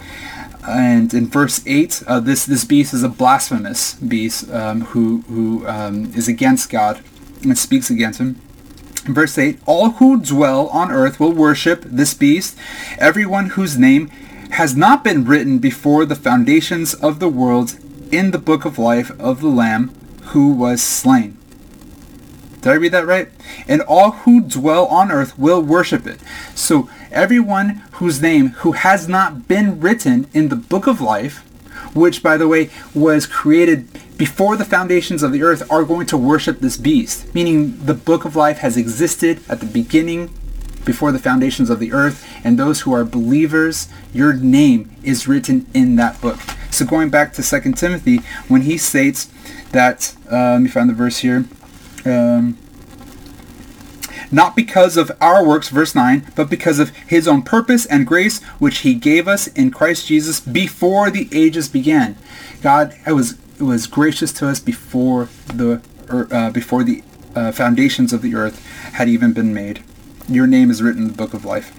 and 0.66 1.12
in 1.12 1.26
verse 1.26 1.62
8 1.66 2.02
uh, 2.06 2.20
this 2.20 2.46
this 2.46 2.64
beast 2.64 2.94
is 2.94 3.02
a 3.02 3.08
blasphemous 3.08 3.94
beast 3.94 4.50
um, 4.50 4.82
who 4.82 5.22
who 5.22 5.66
um, 5.66 6.12
is 6.14 6.28
against 6.28 6.70
God 6.70 7.02
and 7.42 7.58
speaks 7.58 7.90
against 7.90 8.20
him. 8.20 8.40
In 9.06 9.14
verse 9.14 9.36
8 9.36 9.58
all 9.66 9.90
who 9.92 10.20
dwell 10.20 10.68
on 10.68 10.90
earth 10.90 11.18
will 11.18 11.32
worship 11.32 11.82
this 11.82 12.14
beast. 12.14 12.56
Everyone 12.98 13.50
whose 13.50 13.78
name 13.78 14.08
has 14.52 14.76
not 14.76 15.02
been 15.02 15.24
written 15.24 15.58
before 15.58 16.04
the 16.04 16.14
foundations 16.14 16.94
of 16.94 17.18
the 17.18 17.28
world 17.28 17.76
in 18.12 18.30
the 18.30 18.38
book 18.38 18.64
of 18.64 18.78
life 18.78 19.10
of 19.18 19.40
the 19.40 19.48
lamb 19.48 19.94
who 20.26 20.52
was 20.52 20.82
slain 20.82 21.36
did 22.62 22.70
I 22.70 22.74
read 22.74 22.92
that 22.92 23.06
right? 23.06 23.28
And 23.66 23.82
all 23.82 24.12
who 24.12 24.40
dwell 24.40 24.86
on 24.86 25.10
earth 25.10 25.36
will 25.36 25.60
worship 25.60 26.06
it. 26.06 26.20
So 26.54 26.88
everyone 27.10 27.82
whose 27.94 28.22
name 28.22 28.50
who 28.50 28.72
has 28.72 29.08
not 29.08 29.48
been 29.48 29.80
written 29.80 30.28
in 30.32 30.48
the 30.48 30.56
book 30.56 30.86
of 30.86 31.00
life, 31.00 31.38
which 31.92 32.22
by 32.22 32.36
the 32.36 32.46
way 32.46 32.70
was 32.94 33.26
created 33.26 33.88
before 34.16 34.56
the 34.56 34.64
foundations 34.64 35.24
of 35.24 35.32
the 35.32 35.42
earth, 35.42 35.68
are 35.72 35.82
going 35.82 36.06
to 36.06 36.16
worship 36.16 36.60
this 36.60 36.76
beast. 36.76 37.34
Meaning 37.34 37.84
the 37.84 37.94
book 37.94 38.24
of 38.24 38.36
life 38.36 38.58
has 38.58 38.76
existed 38.76 39.40
at 39.48 39.58
the 39.58 39.66
beginning 39.66 40.32
before 40.84 41.10
the 41.10 41.18
foundations 41.18 41.68
of 41.68 41.80
the 41.80 41.92
earth, 41.92 42.26
and 42.44 42.58
those 42.58 42.82
who 42.82 42.92
are 42.92 43.04
believers, 43.04 43.88
your 44.12 44.32
name 44.32 44.94
is 45.02 45.28
written 45.28 45.66
in 45.74 45.96
that 45.96 46.20
book. 46.20 46.38
So 46.70 46.84
going 46.84 47.10
back 47.10 47.32
to 47.34 47.42
2 47.42 47.72
Timothy, 47.72 48.18
when 48.48 48.62
he 48.62 48.78
states 48.78 49.30
that, 49.72 50.16
uh, 50.30 50.52
let 50.52 50.62
me 50.62 50.68
find 50.68 50.88
the 50.88 50.94
verse 50.94 51.18
here. 51.18 51.44
Um, 52.04 52.58
not 54.32 54.56
because 54.56 54.96
of 54.96 55.12
our 55.20 55.46
works, 55.46 55.68
verse 55.68 55.94
9, 55.94 56.32
but 56.34 56.48
because 56.48 56.78
of 56.78 56.96
his 56.96 57.28
own 57.28 57.42
purpose 57.42 57.84
and 57.84 58.06
grace, 58.06 58.42
which 58.58 58.78
he 58.78 58.94
gave 58.94 59.28
us 59.28 59.46
in 59.48 59.70
Christ 59.70 60.06
Jesus 60.06 60.40
before 60.40 61.10
the 61.10 61.28
ages 61.32 61.68
began. 61.68 62.16
God 62.62 62.94
was 63.06 63.36
was 63.60 63.86
gracious 63.86 64.32
to 64.32 64.48
us 64.48 64.58
before 64.58 65.28
the 65.46 65.82
uh, 66.08 66.50
before 66.50 66.82
the 66.82 67.02
uh, 67.34 67.52
foundations 67.52 68.12
of 68.12 68.22
the 68.22 68.34
earth 68.34 68.64
had 68.94 69.08
even 69.08 69.32
been 69.32 69.52
made. 69.52 69.82
Your 70.28 70.46
name 70.46 70.70
is 70.70 70.82
written 70.82 71.02
in 71.02 71.08
the 71.08 71.14
book 71.14 71.34
of 71.34 71.44
life. 71.44 71.78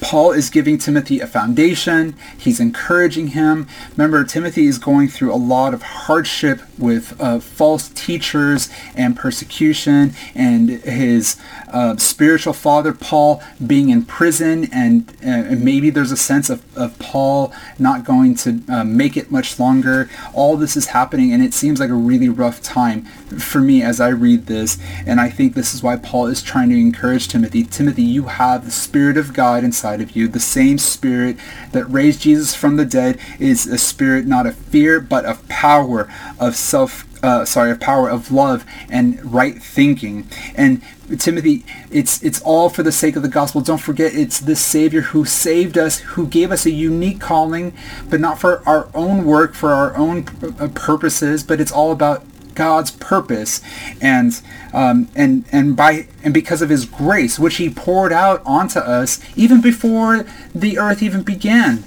Paul 0.00 0.32
is 0.32 0.50
giving 0.50 0.78
Timothy 0.78 1.20
a 1.20 1.26
foundation. 1.26 2.14
He's 2.38 2.60
encouraging 2.60 3.28
him. 3.28 3.66
Remember, 3.96 4.22
Timothy 4.24 4.66
is 4.66 4.78
going 4.78 5.08
through 5.08 5.34
a 5.34 5.36
lot 5.36 5.74
of 5.74 5.82
hardship 5.82 6.60
with 6.78 7.18
uh, 7.20 7.40
false 7.40 7.88
teachers 7.88 8.68
and 8.94 9.16
persecution, 9.16 10.14
and 10.34 10.68
his 10.68 11.36
uh, 11.68 11.96
spiritual 11.96 12.52
father, 12.52 12.92
Paul, 12.92 13.42
being 13.64 13.90
in 13.90 14.04
prison, 14.04 14.68
and, 14.72 15.10
uh, 15.22 15.28
and, 15.50 15.64
maybe 15.66 15.90
there's 15.90 16.12
a 16.12 16.16
sense 16.16 16.48
of, 16.48 16.62
of 16.76 16.98
Paul 16.98 17.52
not 17.78 18.04
going 18.04 18.34
to 18.36 18.60
uh, 18.68 18.84
make 18.84 19.16
it 19.16 19.30
much 19.30 19.58
longer. 19.58 20.08
All 20.32 20.56
this 20.56 20.76
is 20.76 20.88
happening, 20.88 21.32
and 21.32 21.42
it 21.42 21.52
seems 21.54 21.80
like 21.80 21.90
a 21.90 21.94
really 21.94 22.28
rough 22.28 22.62
time 22.62 23.04
for 23.38 23.60
me 23.60 23.82
as 23.82 24.00
I 24.00 24.08
read 24.08 24.46
this, 24.46 24.78
and 25.04 25.20
I 25.20 25.28
think 25.28 25.54
this 25.54 25.74
is 25.74 25.82
why 25.82 25.96
Paul 25.96 26.26
is 26.26 26.42
trying 26.42 26.68
to 26.70 26.76
encourage 26.76 27.28
Timothy. 27.28 27.64
Timothy, 27.64 28.02
you 28.02 28.24
have 28.24 28.64
the 28.64 28.70
Spirit 28.70 29.16
of 29.16 29.32
God 29.32 29.64
inside 29.64 30.00
of 30.00 30.14
you. 30.14 30.28
The 30.28 30.40
same 30.40 30.78
Spirit 30.78 31.36
that 31.72 31.84
raised 31.86 32.22
Jesus 32.22 32.54
from 32.54 32.76
the 32.76 32.84
dead 32.84 33.18
is 33.38 33.66
a 33.66 33.78
spirit 33.78 34.26
not 34.26 34.46
of 34.46 34.56
fear, 34.56 35.00
but 35.00 35.24
of 35.24 35.46
power, 35.48 36.08
of 36.38 36.56
self 36.66 37.04
uh, 37.22 37.44
sorry, 37.44 37.70
of 37.70 37.80
power 37.80 38.08
of 38.08 38.30
love 38.30 38.64
and 38.88 39.32
right 39.32 39.60
thinking. 39.62 40.28
And 40.54 40.82
Timothy, 41.18 41.64
it's 41.90 42.22
it's 42.22 42.40
all 42.42 42.68
for 42.68 42.82
the 42.82 42.92
sake 42.92 43.16
of 43.16 43.22
the 43.22 43.28
gospel. 43.28 43.60
Don't 43.60 43.80
forget, 43.80 44.14
it's 44.14 44.40
the 44.40 44.56
Savior 44.56 45.02
who 45.02 45.24
saved 45.24 45.76
us, 45.78 46.00
who 46.00 46.26
gave 46.26 46.52
us 46.52 46.66
a 46.66 46.70
unique 46.70 47.20
calling, 47.20 47.72
but 48.08 48.20
not 48.20 48.38
for 48.38 48.66
our 48.68 48.88
own 48.94 49.24
work, 49.24 49.54
for 49.54 49.72
our 49.72 49.96
own 49.96 50.26
uh, 50.58 50.68
purposes, 50.74 51.42
but 51.42 51.60
it's 51.60 51.72
all 51.72 51.92
about 51.92 52.24
God's 52.54 52.90
purpose, 52.90 53.60
and 54.00 54.40
um, 54.72 55.08
and 55.14 55.44
and 55.52 55.76
by 55.76 56.08
and 56.22 56.32
because 56.32 56.62
of 56.62 56.70
His 56.70 56.84
grace, 56.84 57.38
which 57.38 57.56
He 57.56 57.70
poured 57.70 58.12
out 58.12 58.42
onto 58.44 58.78
us 58.78 59.20
even 59.36 59.60
before 59.60 60.24
the 60.54 60.78
earth 60.78 61.02
even 61.02 61.22
began. 61.22 61.84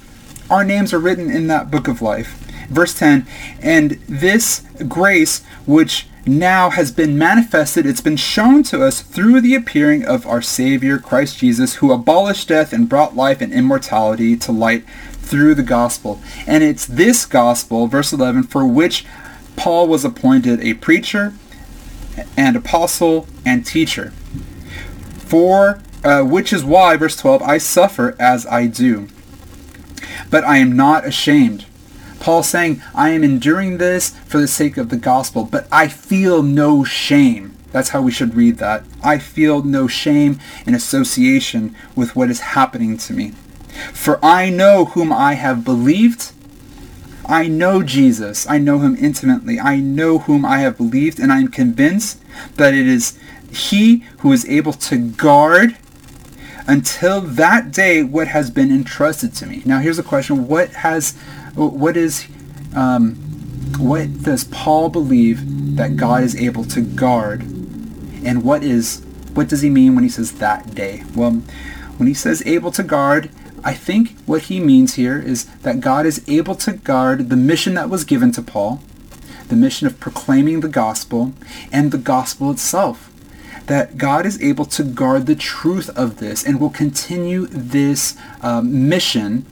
Our 0.48 0.64
names 0.64 0.92
are 0.92 0.98
written 0.98 1.30
in 1.30 1.46
that 1.46 1.70
book 1.70 1.86
of 1.86 2.02
life. 2.02 2.49
Verse 2.70 2.96
10, 2.96 3.26
and 3.60 3.90
this 4.08 4.62
grace 4.88 5.42
which 5.66 6.06
now 6.24 6.70
has 6.70 6.92
been 6.92 7.18
manifested, 7.18 7.84
it's 7.84 8.00
been 8.00 8.16
shown 8.16 8.62
to 8.62 8.84
us 8.84 9.00
through 9.00 9.40
the 9.40 9.56
appearing 9.56 10.04
of 10.04 10.26
our 10.26 10.40
Savior, 10.40 10.98
Christ 10.98 11.38
Jesus, 11.38 11.76
who 11.76 11.92
abolished 11.92 12.48
death 12.48 12.72
and 12.72 12.88
brought 12.88 13.16
life 13.16 13.40
and 13.40 13.52
immortality 13.52 14.36
to 14.36 14.52
light 14.52 14.84
through 15.10 15.54
the 15.56 15.64
gospel. 15.64 16.20
And 16.46 16.62
it's 16.62 16.86
this 16.86 17.26
gospel, 17.26 17.88
verse 17.88 18.12
11, 18.12 18.44
for 18.44 18.64
which 18.64 19.04
Paul 19.56 19.88
was 19.88 20.04
appointed 20.04 20.60
a 20.60 20.74
preacher 20.74 21.34
and 22.36 22.56
apostle 22.56 23.26
and 23.44 23.66
teacher. 23.66 24.12
For 25.18 25.80
uh, 26.04 26.22
which 26.22 26.52
is 26.52 26.64
why, 26.64 26.96
verse 26.96 27.16
12, 27.16 27.42
I 27.42 27.58
suffer 27.58 28.16
as 28.18 28.46
I 28.46 28.66
do. 28.66 29.08
But 30.30 30.44
I 30.44 30.58
am 30.58 30.72
not 30.72 31.06
ashamed 31.06 31.66
Paul 32.20 32.42
saying, 32.42 32.82
I 32.94 33.10
am 33.10 33.24
enduring 33.24 33.78
this 33.78 34.10
for 34.26 34.38
the 34.38 34.46
sake 34.46 34.76
of 34.76 34.90
the 34.90 34.96
gospel, 34.96 35.44
but 35.44 35.66
I 35.72 35.88
feel 35.88 36.42
no 36.42 36.84
shame. 36.84 37.56
That's 37.72 37.90
how 37.90 38.02
we 38.02 38.12
should 38.12 38.34
read 38.34 38.58
that. 38.58 38.84
I 39.02 39.18
feel 39.18 39.62
no 39.62 39.88
shame 39.88 40.38
in 40.66 40.74
association 40.74 41.74
with 41.96 42.14
what 42.14 42.30
is 42.30 42.40
happening 42.40 42.98
to 42.98 43.12
me. 43.12 43.32
For 43.92 44.24
I 44.24 44.50
know 44.50 44.86
whom 44.86 45.12
I 45.12 45.34
have 45.34 45.64
believed. 45.64 46.32
I 47.26 47.46
know 47.48 47.82
Jesus. 47.82 48.48
I 48.48 48.58
know 48.58 48.80
him 48.80 48.96
intimately. 48.96 49.58
I 49.58 49.76
know 49.76 50.18
whom 50.18 50.44
I 50.44 50.58
have 50.58 50.76
believed, 50.76 51.18
and 51.18 51.32
I 51.32 51.38
am 51.38 51.48
convinced 51.48 52.20
that 52.56 52.74
it 52.74 52.86
is 52.86 53.18
he 53.50 54.04
who 54.18 54.32
is 54.32 54.46
able 54.48 54.72
to 54.72 54.98
guard 54.98 55.76
until 56.66 57.20
that 57.20 57.72
day 57.72 58.02
what 58.02 58.28
has 58.28 58.50
been 58.50 58.70
entrusted 58.70 59.34
to 59.34 59.46
me. 59.46 59.62
Now 59.64 59.78
here's 59.78 59.98
a 59.98 60.04
question. 60.04 60.46
What 60.48 60.70
has 60.70 61.16
what 61.68 61.96
is 61.96 62.26
um, 62.74 63.14
what 63.78 64.22
does 64.22 64.44
Paul 64.44 64.88
believe 64.88 65.76
that 65.76 65.96
God 65.96 66.22
is 66.22 66.36
able 66.36 66.64
to 66.64 66.80
guard, 66.80 67.42
and 67.42 68.42
what 68.42 68.62
is 68.62 69.04
what 69.34 69.48
does 69.48 69.62
he 69.62 69.70
mean 69.70 69.94
when 69.94 70.04
he 70.04 70.10
says 70.10 70.32
that 70.32 70.74
day? 70.74 71.04
Well, 71.14 71.32
when 71.96 72.06
he 72.06 72.14
says 72.14 72.42
able 72.46 72.70
to 72.72 72.82
guard, 72.82 73.30
I 73.62 73.74
think 73.74 74.18
what 74.26 74.42
he 74.42 74.58
means 74.58 74.94
here 74.94 75.18
is 75.18 75.44
that 75.58 75.80
God 75.80 76.06
is 76.06 76.24
able 76.28 76.54
to 76.56 76.72
guard 76.72 77.28
the 77.28 77.36
mission 77.36 77.74
that 77.74 77.90
was 77.90 78.04
given 78.04 78.32
to 78.32 78.42
Paul, 78.42 78.80
the 79.48 79.56
mission 79.56 79.86
of 79.86 80.00
proclaiming 80.00 80.60
the 80.60 80.68
gospel, 80.68 81.32
and 81.70 81.92
the 81.92 81.98
gospel 81.98 82.50
itself. 82.50 83.10
That 83.66 83.98
God 83.98 84.26
is 84.26 84.40
able 84.42 84.64
to 84.64 84.82
guard 84.82 85.26
the 85.26 85.36
truth 85.36 85.90
of 85.90 86.18
this 86.18 86.44
and 86.44 86.58
will 86.58 86.70
continue 86.70 87.46
this 87.46 88.16
um, 88.42 88.88
mission 88.88 89.44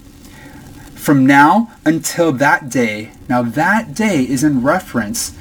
from 0.98 1.24
now 1.24 1.70
until 1.84 2.32
that 2.32 2.68
day. 2.68 3.12
Now 3.28 3.42
that 3.42 3.94
day 3.94 4.22
is 4.22 4.44
in 4.44 4.62
reference 4.62 5.36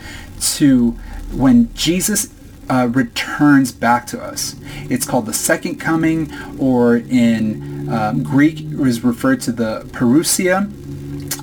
to 0.57 0.91
when 1.31 1.73
Jesus 1.73 2.31
uh, 2.69 2.89
returns 2.91 3.71
back 3.71 4.05
to 4.07 4.21
us. 4.21 4.55
It's 4.89 5.05
called 5.05 5.25
the 5.25 5.33
second 5.33 5.79
coming, 5.79 6.31
or 6.59 6.97
in 6.97 7.89
um, 7.89 8.23
Greek 8.23 8.65
was 8.77 9.03
referred 9.03 9.41
to 9.41 9.51
the 9.51 9.81
parousia, 9.91 10.69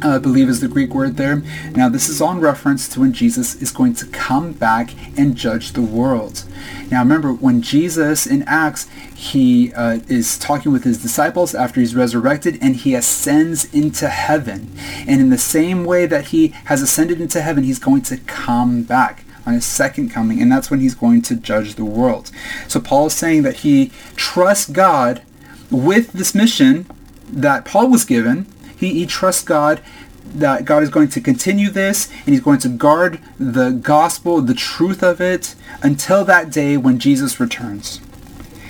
I 0.05 0.19
believe 0.19 0.49
is 0.49 0.61
the 0.61 0.69
Greek 0.69 0.95
word 0.95 1.17
there. 1.17 1.43
Now 1.73 1.89
this 1.89 2.09
is 2.09 2.21
on 2.21 2.41
reference 2.41 2.89
to 2.91 3.01
when 3.01 3.13
Jesus 3.13 3.55
is 3.63 3.71
going 3.71 3.95
to 3.95 4.07
come 4.07 4.53
back 4.53 4.91
and 5.19 5.35
judge 5.35 5.73
the 5.73 5.83
world. 5.83 6.45
Now 6.91 7.01
remember, 7.01 7.33
when 7.33 7.63
Jesus 7.63 8.27
in 8.27 8.43
Acts, 8.43 8.89
he 9.15 9.73
uh, 9.73 10.01
is 10.09 10.39
talking 10.39 10.73
with 10.73 10.85
his 10.85 11.01
disciples 11.01 11.55
after 11.55 11.81
he's 11.81 11.95
resurrected 11.95 12.59
and 12.61 12.77
he 12.77 12.95
ascends 12.95 13.73
into 13.73 14.09
heaven. 14.09 14.71
And 15.09 15.21
in 15.21 15.31
the 15.31 15.39
same 15.39 15.85
way 15.85 16.07
that 16.07 16.27
he 16.27 16.49
has 16.67 16.83
ascended 16.83 17.21
into 17.21 17.41
heaven, 17.41 17.65
he's 17.65 17.79
going 17.79 18.03
to 18.03 18.19
come 18.19 18.83
back 18.83 19.25
on 19.47 19.55
his 19.55 19.65
second 19.65 20.11
coming, 20.11 20.41
and 20.41 20.51
that's 20.51 20.71
when 20.71 20.81
he's 20.81 20.95
going 20.95 21.23
to 21.23 21.37
judge 21.37 21.75
the 21.75 21.85
world. 21.85 22.31
So 22.69 22.81
Paul 22.81 23.07
is 23.07 23.13
saying 23.13 23.43
that 23.43 23.57
he 23.57 23.91
trusts 24.17 24.69
God 24.71 25.23
with 25.71 26.13
this 26.13 26.35
mission 26.35 26.87
that 27.29 27.65
Paul 27.65 27.91
was 27.91 28.05
given. 28.05 28.47
He, 28.85 29.01
he 29.01 29.07
trusts 29.07 29.43
God 29.43 29.81
that 30.25 30.65
God 30.65 30.83
is 30.83 30.91
going 30.91 31.09
to 31.09 31.21
continue 31.21 31.71
this 31.71 32.11
and 32.11 32.35
he's 32.35 32.41
going 32.41 32.59
to 32.61 32.69
guard 32.69 33.19
the 33.39 33.71
gospel, 33.71 34.41
the 34.41 34.55
truth 34.55 35.03
of 35.03 35.21
it, 35.21 35.55
until 35.83 36.25
that 36.25 36.51
day 36.51 36.77
when 36.77 36.99
Jesus 36.99 37.41
returns. 37.41 38.01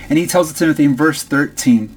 And 0.08 0.18
he 0.18 0.26
tells 0.26 0.52
Timothy 0.52 0.84
in 0.84 0.96
verse 0.96 1.22
13, 1.22 1.96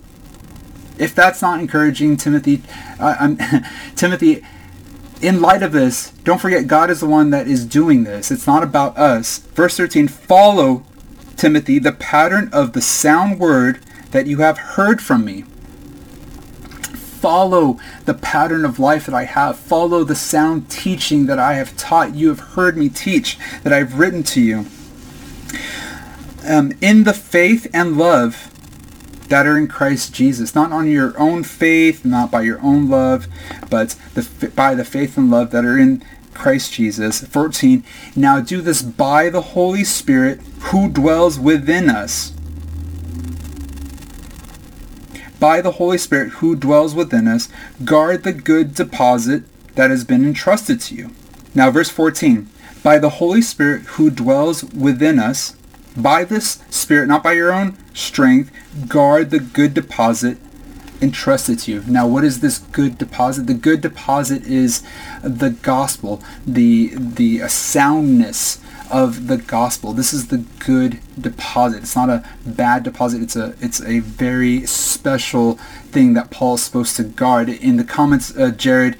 if 0.98 1.14
that's 1.14 1.42
not 1.42 1.60
encouraging, 1.60 2.18
Timothy, 2.18 2.64
uh, 3.00 3.36
Timothy, 3.96 4.44
in 5.22 5.42
light 5.42 5.62
of 5.62 5.72
this, 5.72 6.12
don't 6.24 6.42
forget 6.42 6.68
God 6.68 6.90
is 6.90 7.02
the 7.02 7.08
one 7.08 7.30
that 7.32 7.48
is 7.48 7.66
doing 7.66 8.04
this. 8.04 8.32
It's 8.32 8.48
not 8.48 8.64
about 8.64 8.98
us. 8.98 9.40
Verse 9.40 9.78
13, 9.78 10.08
follow, 10.08 10.86
Timothy, 11.36 11.78
the 11.78 11.92
pattern 11.92 12.50
of 12.52 12.74
the 12.74 12.82
sound 12.82 13.40
word 13.40 13.80
that 14.12 14.26
you 14.26 14.40
have 14.40 14.58
heard 14.58 15.02
from 15.02 15.26
me 15.26 15.44
follow 17.20 17.80
the 18.06 18.14
pattern 18.14 18.66
of 18.66 18.80
life 18.80 19.06
that 19.06 19.16
I 19.16 19.26
have. 19.26 19.58
Follow 19.58 20.04
the 20.04 20.16
sound 20.16 20.70
teaching 20.70 21.26
that 21.26 21.40
I 21.40 21.54
have 21.54 21.76
taught. 21.78 22.16
You 22.16 22.30
have 22.30 22.40
heard 22.40 22.78
me 22.78 22.90
teach, 22.90 23.38
that 23.64 23.74
I've 23.74 24.00
written 24.00 24.24
to 24.24 24.42
you. 24.42 24.66
Um, 26.48 26.72
in 26.82 27.04
the 27.04 27.14
faith 27.14 27.68
and 27.74 27.98
love 27.98 28.54
that 29.30 29.46
are 29.46 29.58
in 29.58 29.68
Christ 29.68 30.14
Jesus, 30.14 30.56
not 30.56 30.72
on 30.72 30.90
your 30.90 31.18
own 31.20 31.44
faith, 31.44 32.06
not 32.06 32.32
by 32.32 32.42
your 32.42 32.62
own 32.62 32.90
love, 32.90 33.28
but 33.70 33.96
the, 34.14 34.52
by 34.56 34.74
the 34.74 34.86
faith 34.86 35.18
and 35.18 35.30
love 35.30 35.52
that 35.52 35.66
are 35.66 35.78
in 35.78 36.04
Christ 36.34 36.74
Jesus. 36.74 37.26
14. 37.26 37.84
Now 38.16 38.40
do 38.40 38.62
this 38.62 38.82
by 38.82 39.30
the 39.30 39.42
Holy 39.42 39.84
Spirit 39.84 40.40
who 40.60 40.88
dwells 40.88 41.40
within 41.40 41.90
us 41.90 42.37
by 45.40 45.62
the 45.62 45.74
Holy 45.74 45.98
Spirit 45.98 46.30
who 46.34 46.56
dwells 46.56 46.96
within 46.96 47.28
us, 47.28 47.50
guard 47.84 48.24
the 48.24 48.34
good 48.34 48.76
deposit 48.76 49.44
that 49.76 49.90
has 49.90 50.04
been 50.04 50.26
entrusted 50.26 50.82
to 50.82 50.96
you. 50.96 51.12
Now, 51.54 51.72
verse 51.72 51.90
14. 51.90 52.50
By 52.84 53.00
the 53.00 53.10
Holy 53.10 53.42
Spirit 53.42 53.82
who 53.84 54.10
dwells 54.10 54.64
within 54.64 55.20
us, 55.20 55.56
by 55.96 56.24
this 56.24 56.64
Spirit, 56.70 57.08
not 57.08 57.24
by 57.24 57.34
your 57.34 57.52
own 57.52 57.78
strength, 57.94 58.52
guard 58.88 59.32
the 59.32 59.40
good 59.40 59.74
deposit 59.74 60.38
entrusted 61.02 61.60
to 61.60 61.72
you. 61.72 61.84
Now, 61.88 62.08
what 62.08 62.24
is 62.24 62.40
this 62.40 62.60
good 62.60 62.98
deposit? 62.98 63.48
The 63.48 63.54
good 63.54 63.82
deposit 63.82 64.44
is 64.46 64.84
the 65.24 65.52
gospel, 65.52 66.22
the 66.46 66.94
the 66.96 67.48
soundness 67.48 68.60
of 68.90 69.28
the 69.28 69.38
gospel. 69.38 69.94
This 69.94 70.14
is 70.14 70.28
the 70.28 70.46
good 70.60 71.00
deposit. 71.20 71.84
It's 71.84 71.96
not 71.96 72.10
a 72.10 72.24
bad 72.46 72.84
deposit. 72.84 73.22
It's 73.22 73.36
a 73.36 73.56
it's 73.62 73.82
a 73.82 74.00
very 74.00 74.66
special 74.66 75.56
thing 75.92 76.14
that 76.14 76.32
Paul 76.32 76.56
is 76.56 76.64
supposed 76.64 76.96
to 76.98 77.04
guard. 77.04 77.50
In 77.50 77.78
the 77.78 77.84
comments, 77.84 78.36
uh, 78.38 78.52
Jared 78.52 78.98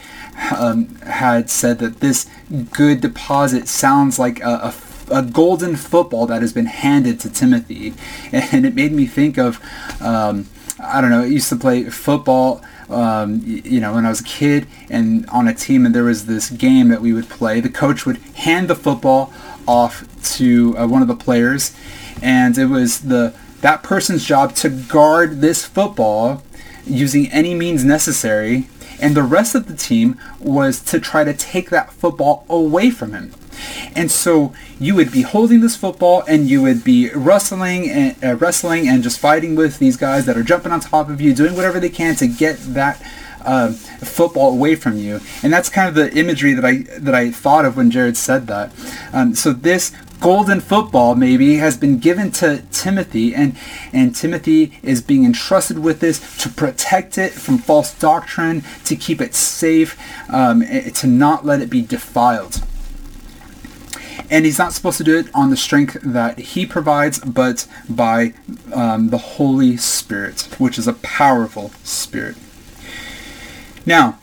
um, 0.58 0.96
had 0.98 1.50
said 1.50 1.80
that 1.80 2.00
this 2.00 2.30
good 2.72 3.02
deposit 3.02 3.68
sounds 3.68 4.20
like 4.20 4.40
a, 4.42 4.46
a 4.64 4.74
a 5.10 5.22
golden 5.22 5.76
football 5.76 6.26
that 6.28 6.42
has 6.42 6.52
been 6.52 6.66
handed 6.66 7.20
to 7.22 7.30
Timothy, 7.30 7.94
and 8.32 8.66
it 8.66 8.76
made 8.76 8.92
me 8.92 9.06
think 9.06 9.38
of, 9.38 9.62
um, 10.02 10.48
I 10.80 11.02
don't 11.02 11.10
know, 11.10 11.22
I 11.22 11.26
used 11.26 11.50
to 11.50 11.56
play 11.56 11.90
football. 11.90 12.62
Um, 12.90 13.42
you 13.44 13.82
know, 13.82 13.94
when 13.94 14.06
I 14.06 14.10
was 14.10 14.22
a 14.22 14.24
kid 14.24 14.66
and 14.90 15.26
on 15.28 15.46
a 15.46 15.54
team, 15.54 15.86
and 15.86 15.94
there 15.94 16.06
was 16.06 16.26
this 16.26 16.50
game 16.50 16.88
that 16.88 17.02
we 17.02 17.12
would 17.12 17.28
play. 17.28 17.60
The 17.60 17.68
coach 17.68 18.06
would 18.06 18.16
hand 18.16 18.70
the 18.70 18.76
football 18.76 19.34
off 19.68 20.06
to 20.36 20.78
uh, 20.78 20.88
one 20.88 21.02
of 21.02 21.08
the 21.08 21.16
players, 21.16 21.76
and 22.22 22.58
it 22.58 22.66
was 22.68 23.02
the 23.02 23.34
that 23.62 23.84
person's 23.84 24.24
job 24.24 24.54
to 24.56 24.70
guard 24.70 25.42
this 25.42 25.66
football 25.66 26.44
using 26.86 27.28
any 27.32 27.54
means 27.54 27.84
necessary, 27.84 28.70
and 29.02 29.16
the 29.16 29.24
rest 29.24 29.56
of 29.56 29.68
the 29.68 29.76
team 29.76 30.20
was 30.40 30.80
to 30.82 31.00
try 31.00 31.24
to 31.24 31.34
take 31.34 31.70
that 31.70 31.92
football 31.92 32.46
away 32.50 32.90
from 32.90 33.14
him. 33.14 33.34
And 33.96 34.12
so 34.12 34.54
you 34.80 34.96
would 34.96 35.12
be 35.12 35.24
holding 35.24 35.62
this 35.62 35.76
football 35.76 36.24
and 36.28 36.48
you 36.48 36.62
would 36.62 36.84
be 36.84 37.10
wrestling 37.10 37.90
and 37.90 38.24
uh, 38.24 38.36
wrestling 38.36 38.88
and 38.88 39.02
just 39.02 39.20
fighting 39.20 39.56
with 39.56 39.80
these 39.80 39.98
guys 39.98 40.26
that 40.26 40.38
are 40.38 40.44
jumping 40.44 40.72
on 40.72 40.80
top 40.80 41.10
of 41.10 41.20
you, 41.20 41.34
doing 41.34 41.56
whatever 41.56 41.80
they 41.80 41.90
can 41.90 42.16
to 42.16 42.28
get 42.28 42.58
that 42.60 43.02
uh, 43.48 43.72
football 43.72 44.52
away 44.52 44.76
from 44.76 44.98
you. 44.98 45.20
And 45.42 45.52
that's 45.52 45.70
kind 45.70 45.88
of 45.88 45.96
the 45.96 46.16
imagery 46.18 46.54
that 46.54 46.66
I 46.66 46.84
that 47.00 47.16
I 47.16 47.32
thought 47.32 47.66
of 47.66 47.78
when 47.78 47.90
Jared 47.90 48.18
said 48.18 48.46
that. 48.48 48.72
Um, 49.14 49.34
so 49.34 49.54
this 49.54 49.94
golden 50.20 50.60
football 50.60 51.16
maybe 51.16 51.58
has 51.58 51.78
been 51.78 52.00
given 52.00 52.32
to 52.32 52.64
Timothy 52.72 53.34
and 53.34 53.58
and 53.94 54.16
Timothy 54.16 54.78
is 54.84 55.02
being 55.02 55.24
entrusted 55.26 55.80
with 55.80 56.00
this 56.00 56.38
to 56.44 56.50
protect 56.50 57.18
it 57.18 57.32
from 57.32 57.58
false 57.58 57.94
doctrine 57.94 58.64
to 58.86 58.96
keep 58.96 59.22
it 59.22 59.34
safe 59.34 59.98
um, 60.32 60.62
to 60.94 61.08
not 61.08 61.46
let 61.46 61.62
it 61.62 61.70
be 61.70 61.82
defiled 61.82 62.64
and 64.30 64.44
he's 64.44 64.58
not 64.58 64.74
supposed 64.74 64.98
to 64.98 65.04
do 65.04 65.18
it 65.18 65.28
on 65.34 65.52
the 65.52 65.56
strength 65.56 65.98
that 66.04 66.38
he 66.38 66.66
provides, 66.66 67.20
but 67.20 67.66
by 67.88 68.34
um, 68.74 69.10
the 69.10 69.18
Holy 69.18 69.78
Spirit, 69.78 70.50
which 70.58 70.78
is 70.78 70.88
a 70.88 70.94
powerful 70.94 71.72
spirit. 71.84 72.36
Now, 73.88 74.20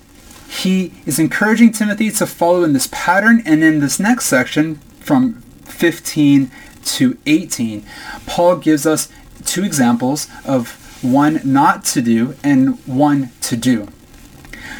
he 0.46 0.92
is 1.06 1.18
encouraging 1.18 1.72
Timothy 1.72 2.10
to 2.12 2.26
follow 2.26 2.62
in 2.62 2.74
this 2.74 2.88
pattern, 2.92 3.42
and 3.46 3.64
in 3.64 3.80
this 3.80 3.98
next 3.98 4.26
section, 4.26 4.76
from 5.00 5.40
15 5.64 6.50
to 6.84 7.18
18, 7.24 7.84
Paul 8.26 8.58
gives 8.58 8.86
us 8.86 9.08
two 9.44 9.64
examples 9.64 10.28
of 10.44 11.02
one 11.02 11.40
not 11.44 11.84
to 11.86 12.02
do 12.02 12.36
and 12.44 12.78
one 12.86 13.30
to 13.40 13.56
do. 13.56 13.88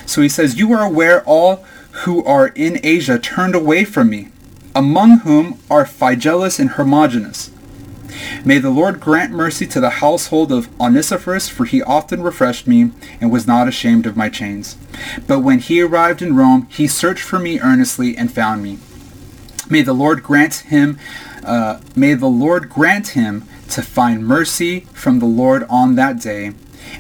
So 0.05 0.21
he 0.21 0.29
says, 0.29 0.59
You 0.59 0.73
are 0.75 0.85
aware 0.85 1.25
all 1.25 1.65
who 2.03 2.23
are 2.25 2.49
in 2.49 2.79
Asia 2.83 3.19
turned 3.19 3.55
away 3.55 3.85
from 3.85 4.11
me 4.11 4.29
among 4.75 5.21
whom 5.21 5.61
are 5.71 5.85
Phygellus 5.85 6.59
and 6.59 6.71
Hermogenes. 6.71 7.51
May 8.45 8.59
the 8.59 8.71
Lord 8.71 9.01
grant 9.01 9.33
mercy 9.33 9.67
to 9.69 9.81
the 9.81 9.91
household 9.91 10.53
of 10.53 10.69
Onesiphorus, 10.81 11.49
for 11.49 11.65
he 11.65 11.83
often 11.83 12.23
refreshed 12.23 12.67
me 12.67 12.91
and 13.21 13.31
was 13.31 13.47
not 13.47 13.69
ashamed 13.69 14.07
of 14.07 14.17
my 14.17 14.29
chains. 14.29 14.77
But 15.27 15.41
when 15.41 15.59
he 15.59 15.81
arrived 15.81 16.23
in 16.23 16.37
Rome, 16.37 16.69
he 16.71 16.87
searched 16.87 17.23
for 17.23 17.39
me 17.39 17.61
earnestly 17.61 18.17
and 18.17 18.33
found 18.33 18.63
me. 18.63 18.79
May 19.71 19.83
the 19.83 19.95
Lord 19.95 20.23
grant 20.23 20.55
him, 20.57 20.99
uh, 21.43 21.81
may 21.97 22.15
the 22.15 22.27
Lord 22.27 22.69
grant 22.69 23.09
him 23.09 23.45
to 23.71 23.83
find 23.83 24.27
mercy 24.27 24.81
from 24.93 25.19
the 25.19 25.27
Lord 25.27 25.65
on 25.71 25.95
that 25.95 26.21
day. 26.21 26.53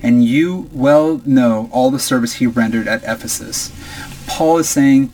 And 0.03 0.25
you 0.25 0.71
well 0.73 1.21
know 1.25 1.69
all 1.73 1.91
the 1.91 1.99
service 1.99 2.35
he 2.35 2.47
rendered 2.47 2.89
at 2.89 3.03
Ephesus. 3.05 3.71
Paul 4.27 4.59
is 4.59 4.69
saying, 4.69 5.13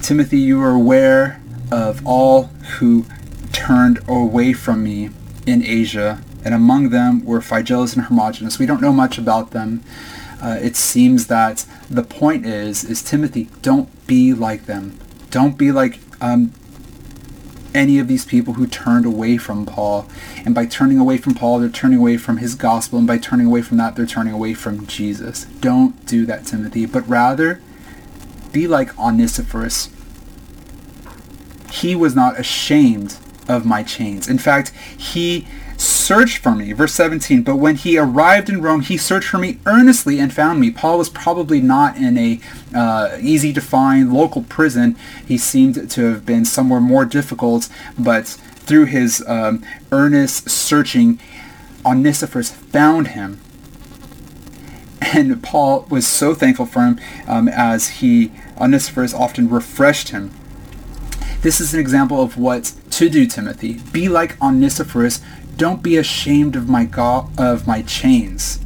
Timothy, 0.00 0.38
you 0.38 0.60
are 0.62 0.70
aware 0.70 1.40
of 1.70 2.04
all 2.06 2.44
who 2.78 3.04
turned 3.52 4.00
away 4.08 4.52
from 4.52 4.82
me 4.82 5.10
in 5.46 5.64
Asia, 5.64 6.22
and 6.44 6.54
among 6.54 6.90
them 6.90 7.24
were 7.24 7.40
Phygellus 7.40 7.94
and 7.94 8.06
Hermogenes. 8.06 8.58
We 8.58 8.66
don't 8.66 8.80
know 8.80 8.92
much 8.92 9.18
about 9.18 9.50
them. 9.52 9.82
Uh, 10.40 10.58
it 10.60 10.74
seems 10.74 11.28
that 11.28 11.64
the 11.88 12.02
point 12.02 12.44
is, 12.44 12.82
is 12.84 13.02
Timothy, 13.02 13.48
don't 13.62 13.88
be 14.06 14.32
like 14.32 14.66
them. 14.66 14.98
Don't 15.30 15.56
be 15.56 15.70
like 15.70 16.00
um, 16.20 16.52
any 17.74 17.98
of 17.98 18.08
these 18.08 18.24
people 18.24 18.54
who 18.54 18.66
turned 18.66 19.06
away 19.06 19.36
from 19.36 19.64
Paul. 19.66 20.06
And 20.44 20.54
by 20.54 20.66
turning 20.66 20.98
away 20.98 21.18
from 21.18 21.34
Paul, 21.34 21.60
they're 21.60 21.68
turning 21.68 21.98
away 21.98 22.16
from 22.16 22.38
his 22.38 22.54
gospel. 22.54 22.98
And 22.98 23.06
by 23.06 23.18
turning 23.18 23.46
away 23.46 23.62
from 23.62 23.76
that, 23.78 23.94
they're 23.94 24.06
turning 24.06 24.32
away 24.32 24.54
from 24.54 24.86
Jesus. 24.86 25.44
Don't 25.60 26.04
do 26.06 26.26
that, 26.26 26.46
Timothy. 26.46 26.86
But 26.86 27.08
rather, 27.08 27.60
be 28.52 28.66
like 28.66 28.98
Onesiphorus, 28.98 29.90
he 31.70 31.94
was 31.94 32.14
not 32.14 32.38
ashamed 32.38 33.16
of 33.48 33.64
my 33.64 33.82
chains. 33.82 34.28
In 34.28 34.38
fact, 34.38 34.70
he 34.96 35.46
searched 35.76 36.38
for 36.38 36.54
me. 36.54 36.72
Verse 36.72 36.94
17, 36.94 37.42
but 37.42 37.56
when 37.56 37.76
he 37.76 37.98
arrived 37.98 38.48
in 38.48 38.62
Rome, 38.62 38.82
he 38.82 38.96
searched 38.96 39.28
for 39.28 39.38
me 39.38 39.58
earnestly 39.66 40.18
and 40.20 40.32
found 40.32 40.60
me. 40.60 40.70
Paul 40.70 40.98
was 40.98 41.08
probably 41.08 41.60
not 41.60 41.96
in 41.96 42.16
a 42.16 42.40
uh, 42.74 43.16
easy 43.20 43.52
to 43.52 43.60
find 43.60 44.12
local 44.12 44.42
prison. 44.42 44.96
He 45.26 45.38
seemed 45.38 45.90
to 45.90 46.04
have 46.12 46.24
been 46.24 46.44
somewhere 46.44 46.80
more 46.80 47.04
difficult, 47.04 47.68
but 47.98 48.26
through 48.26 48.86
his 48.86 49.24
um, 49.26 49.64
earnest 49.90 50.48
searching, 50.48 51.18
Onesiphorus 51.84 52.50
found 52.50 53.08
him. 53.08 53.40
And 55.00 55.42
Paul 55.42 55.86
was 55.90 56.06
so 56.06 56.32
thankful 56.32 56.64
for 56.64 56.80
him 56.80 57.00
um, 57.26 57.48
as 57.48 57.88
he, 57.88 58.30
Onesiphorus 58.56 59.12
often 59.12 59.50
refreshed 59.50 60.10
him 60.10 60.30
this 61.42 61.60
is 61.60 61.74
an 61.74 61.80
example 61.80 62.22
of 62.22 62.38
what 62.38 62.72
to 62.92 63.08
do, 63.08 63.26
Timothy. 63.26 63.80
Be 63.92 64.08
like 64.08 64.40
Onesiphorus. 64.40 65.20
Don't 65.56 65.82
be 65.82 65.96
ashamed 65.96 66.56
of 66.56 66.68
my 66.68 66.84
go- 66.84 67.30
of 67.36 67.66
my 67.66 67.82
chains. 67.82 68.58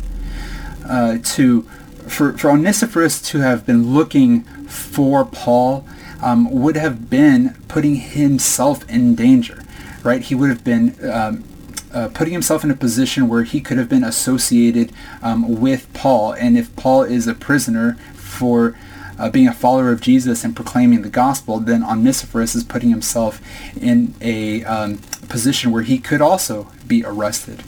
Uh, 0.89 1.19
to 1.23 1.63
for, 2.07 2.37
for 2.39 2.51
Onesiphorus 2.51 3.21
to 3.21 3.41
have 3.41 3.67
been 3.67 3.93
looking 3.93 4.43
for 4.69 5.25
Paul 5.25 5.85
um, 6.23 6.51
would 6.51 6.77
have 6.77 7.11
been 7.11 7.57
putting 7.69 7.97
himself 7.97 8.89
in 8.89 9.15
danger, 9.15 9.65
right? 10.03 10.23
He 10.23 10.35
would 10.35 10.49
have 10.49 10.65
been 10.65 10.97
um, 11.11 11.45
uh, 11.93 12.09
putting 12.13 12.33
himself 12.33 12.63
in 12.63 12.71
a 12.71 12.77
position 12.77 13.29
where 13.29 13.43
he 13.43 13.61
could 13.61 13.79
have 13.79 13.89
been 13.89 14.05
associated 14.05 14.93
um, 15.23 15.61
with 15.61 15.93
Paul. 15.93 16.33
And 16.33 16.57
if 16.57 16.75
Paul 16.77 17.03
is 17.03 17.27
a 17.27 17.35
prisoner 17.35 17.95
for 18.15 18.77
uh, 19.19 19.31
being 19.31 19.49
a 19.49 19.53
follower 19.53 19.91
of 19.91 20.01
Jesus 20.01 20.45
and 20.45 20.55
proclaiming 20.55 21.03
the 21.03 21.09
gospel, 21.09 21.59
then 21.59 21.83
Onesiphorus 21.83 22.55
is 22.55 22.65
putting 22.65 22.91
himself 22.91 23.41
in 23.77 24.15
a 24.21 24.65
um, 24.65 24.99
position 25.29 25.73
where 25.73 25.83
he 25.83 25.99
could 25.99 26.21
also 26.21 26.69
be 26.87 27.05
arrested. 27.05 27.63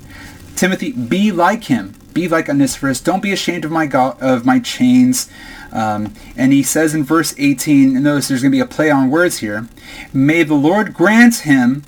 Timothy, 0.57 0.93
be 0.93 1.31
like 1.31 1.65
him. 1.65 1.95
Be 2.13 2.27
like 2.29 2.49
Onesiphorus. 2.49 3.01
Don't 3.01 3.23
be 3.23 3.33
ashamed 3.33 3.65
of 3.65 3.71
my 3.71 3.89
of 4.21 4.45
my 4.45 4.59
chains. 4.59 5.31
Um, 5.71 6.15
and 6.37 6.53
he 6.53 6.63
says 6.63 6.95
in 6.95 7.05
verse 7.05 7.35
18, 7.39 8.03
notice 8.03 8.29
there's 8.29 8.43
going 8.43 8.53
to 8.53 8.57
be 8.57 8.61
a 8.61 8.67
play 8.67 8.91
on 8.91 9.11
words 9.11 9.39
here. 9.39 9.69
May 10.13 10.43
the 10.43 10.55
Lord 10.55 10.95
grant 10.95 11.41
him 11.41 11.85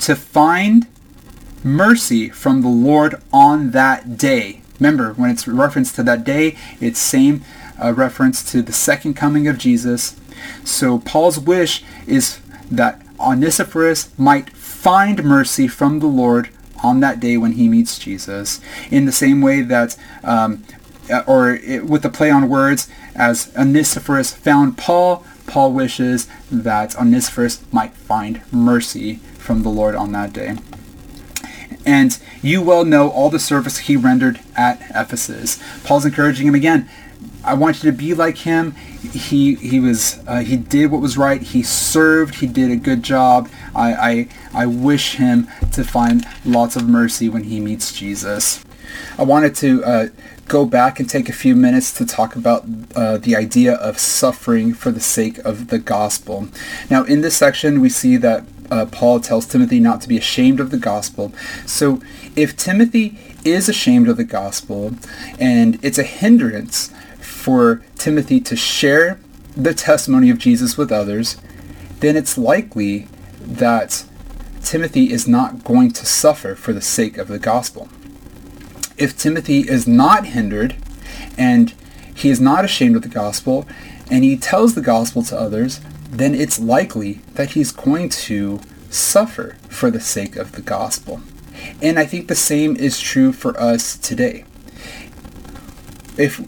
to 0.00 0.14
find 0.14 0.86
mercy 1.64 2.28
from 2.30 2.62
the 2.62 2.68
Lord 2.68 3.20
on 3.32 3.72
that 3.72 4.16
day. 4.16 4.62
Remember, 4.78 5.12
when 5.14 5.30
it's 5.30 5.48
referenced 5.48 5.96
to 5.96 6.02
that 6.04 6.24
day, 6.24 6.56
it's 6.80 6.98
same 6.98 7.42
a 7.78 7.92
reference 7.92 8.48
to 8.52 8.62
the 8.62 8.72
second 8.72 9.14
coming 9.14 9.46
of 9.46 9.58
Jesus. 9.58 10.18
So 10.64 10.98
Paul's 10.98 11.38
wish 11.38 11.84
is 12.06 12.40
that 12.70 13.02
Onesiphorus 13.18 14.10
might 14.18 14.50
find 14.50 15.24
mercy 15.24 15.68
from 15.68 16.00
the 16.00 16.06
Lord 16.06 16.50
on 16.82 17.00
that 17.00 17.20
day 17.20 17.36
when 17.36 17.52
he 17.52 17.68
meets 17.68 17.98
Jesus. 17.98 18.60
In 18.90 19.04
the 19.04 19.12
same 19.12 19.40
way 19.40 19.62
that, 19.62 19.96
um, 20.22 20.64
or 21.26 21.54
it, 21.54 21.86
with 21.86 22.02
the 22.02 22.10
play 22.10 22.30
on 22.30 22.48
words, 22.48 22.88
as 23.14 23.52
Onesiphorus 23.56 24.34
found 24.34 24.76
Paul, 24.76 25.24
Paul 25.46 25.72
wishes 25.72 26.28
that 26.50 26.96
Onesiphorus 26.96 27.62
might 27.72 27.94
find 27.94 28.40
mercy 28.52 29.16
from 29.38 29.62
the 29.62 29.68
Lord 29.68 29.94
on 29.94 30.12
that 30.12 30.32
day. 30.32 30.56
And 31.84 32.18
you 32.42 32.62
well 32.62 32.84
know 32.84 33.08
all 33.08 33.30
the 33.30 33.38
service 33.38 33.78
he 33.78 33.96
rendered 33.96 34.40
at 34.56 34.82
Ephesus. 34.90 35.62
Paul's 35.84 36.04
encouraging 36.04 36.48
him 36.48 36.54
again. 36.54 36.88
I 37.46 37.54
want 37.54 37.82
you 37.82 37.90
to 37.90 37.96
be 37.96 38.12
like 38.12 38.38
him. 38.38 38.72
He 38.72 39.54
he 39.54 39.78
was 39.80 40.20
uh, 40.26 40.40
he 40.40 40.56
did 40.56 40.90
what 40.90 41.00
was 41.00 41.16
right. 41.16 41.40
He 41.40 41.62
served. 41.62 42.36
He 42.36 42.46
did 42.46 42.70
a 42.70 42.76
good 42.76 43.02
job. 43.02 43.48
I, 43.74 43.94
I 43.94 44.28
I 44.62 44.66
wish 44.66 45.14
him 45.14 45.48
to 45.72 45.84
find 45.84 46.26
lots 46.44 46.76
of 46.76 46.88
mercy 46.88 47.28
when 47.28 47.44
he 47.44 47.60
meets 47.60 47.92
Jesus. 47.92 48.64
I 49.16 49.22
wanted 49.22 49.54
to 49.56 49.84
uh, 49.84 50.08
go 50.48 50.64
back 50.64 50.98
and 51.00 51.08
take 51.08 51.28
a 51.28 51.32
few 51.32 51.54
minutes 51.54 51.92
to 51.94 52.06
talk 52.06 52.36
about 52.36 52.64
uh, 52.94 53.18
the 53.18 53.36
idea 53.36 53.74
of 53.74 53.98
suffering 53.98 54.74
for 54.74 54.90
the 54.90 55.00
sake 55.00 55.38
of 55.38 55.68
the 55.68 55.78
gospel. 55.78 56.48
Now, 56.90 57.04
in 57.04 57.20
this 57.20 57.36
section, 57.36 57.80
we 57.80 57.88
see 57.88 58.16
that 58.18 58.44
uh, 58.70 58.86
Paul 58.86 59.20
tells 59.20 59.46
Timothy 59.46 59.80
not 59.80 60.00
to 60.02 60.08
be 60.08 60.16
ashamed 60.16 60.60
of 60.60 60.70
the 60.70 60.78
gospel. 60.78 61.32
So, 61.66 62.00
if 62.34 62.56
Timothy 62.56 63.18
is 63.44 63.68
ashamed 63.68 64.08
of 64.08 64.16
the 64.16 64.24
gospel 64.24 64.94
and 65.38 65.82
it's 65.84 65.98
a 65.98 66.02
hindrance 66.02 66.92
for 67.46 67.82
Timothy 67.96 68.40
to 68.40 68.56
share 68.56 69.18
the 69.56 69.72
testimony 69.72 70.30
of 70.30 70.38
Jesus 70.38 70.76
with 70.76 70.92
others, 70.92 71.36
then 72.00 72.16
it's 72.16 72.36
likely 72.36 73.08
that 73.40 74.04
Timothy 74.62 75.12
is 75.12 75.28
not 75.28 75.64
going 75.64 75.92
to 75.92 76.04
suffer 76.04 76.54
for 76.54 76.72
the 76.72 76.82
sake 76.82 77.16
of 77.16 77.28
the 77.28 77.38
gospel 77.38 77.88
if 78.96 79.16
Timothy 79.16 79.60
is 79.60 79.86
not 79.86 80.26
hindered 80.26 80.76
and 81.36 81.74
he 82.14 82.30
is 82.30 82.40
not 82.40 82.64
ashamed 82.64 82.96
of 82.96 83.02
the 83.02 83.08
gospel 83.08 83.66
and 84.10 84.24
he 84.24 84.36
tells 84.36 84.74
the 84.74 84.80
gospel 84.80 85.22
to 85.24 85.38
others, 85.38 85.80
then 86.10 86.34
it's 86.34 86.58
likely 86.58 87.14
that 87.34 87.50
he's 87.50 87.72
going 87.72 88.08
to 88.08 88.60
suffer 88.90 89.56
for 89.68 89.90
the 89.90 90.00
sake 90.00 90.36
of 90.36 90.52
the 90.52 90.62
gospel. 90.62 91.20
And 91.82 91.98
I 91.98 92.06
think 92.06 92.28
the 92.28 92.34
same 92.34 92.76
is 92.76 93.00
true 93.00 93.32
for 93.32 93.58
us 93.60 93.96
today. 93.96 94.44
If 96.16 96.40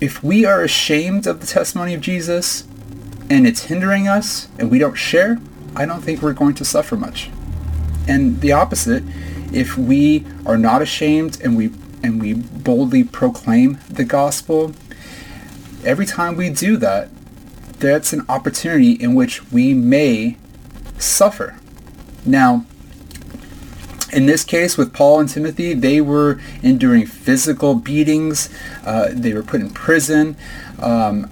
if 0.00 0.22
we 0.22 0.44
are 0.44 0.62
ashamed 0.62 1.26
of 1.26 1.40
the 1.40 1.46
testimony 1.46 1.94
of 1.94 2.00
Jesus 2.00 2.64
and 3.28 3.46
it's 3.46 3.64
hindering 3.64 4.06
us 4.06 4.48
and 4.58 4.70
we 4.70 4.78
don't 4.78 4.94
share, 4.94 5.38
I 5.74 5.86
don't 5.86 6.00
think 6.00 6.22
we're 6.22 6.32
going 6.32 6.54
to 6.54 6.64
suffer 6.64 6.96
much. 6.96 7.30
And 8.06 8.40
the 8.40 8.52
opposite, 8.52 9.02
if 9.52 9.76
we 9.76 10.24
are 10.46 10.56
not 10.56 10.82
ashamed 10.82 11.40
and 11.42 11.56
we 11.56 11.70
and 12.00 12.20
we 12.20 12.32
boldly 12.32 13.02
proclaim 13.02 13.78
the 13.90 14.04
gospel, 14.04 14.72
every 15.84 16.06
time 16.06 16.36
we 16.36 16.48
do 16.48 16.76
that, 16.76 17.10
that's 17.80 18.12
an 18.12 18.24
opportunity 18.28 18.92
in 18.92 19.16
which 19.16 19.50
we 19.50 19.74
may 19.74 20.36
suffer. 20.96 21.58
Now, 22.24 22.64
in 24.12 24.26
this 24.26 24.44
case 24.44 24.76
with 24.76 24.92
Paul 24.92 25.20
and 25.20 25.28
Timothy, 25.28 25.74
they 25.74 26.00
were 26.00 26.40
enduring 26.62 27.06
physical 27.06 27.74
beatings. 27.74 28.48
Uh, 28.84 29.08
they 29.12 29.32
were 29.32 29.42
put 29.42 29.60
in 29.60 29.70
prison. 29.70 30.36
Um, 30.80 31.30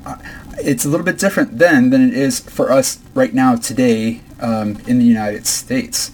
it's 0.58 0.84
a 0.84 0.88
little 0.88 1.04
bit 1.04 1.18
different 1.18 1.58
then 1.58 1.90
than 1.90 2.08
it 2.08 2.14
is 2.14 2.40
for 2.40 2.70
us 2.70 2.98
right 3.14 3.34
now 3.34 3.56
today 3.56 4.20
um, 4.40 4.78
in 4.86 4.98
the 4.98 5.04
United 5.04 5.46
States. 5.46 6.10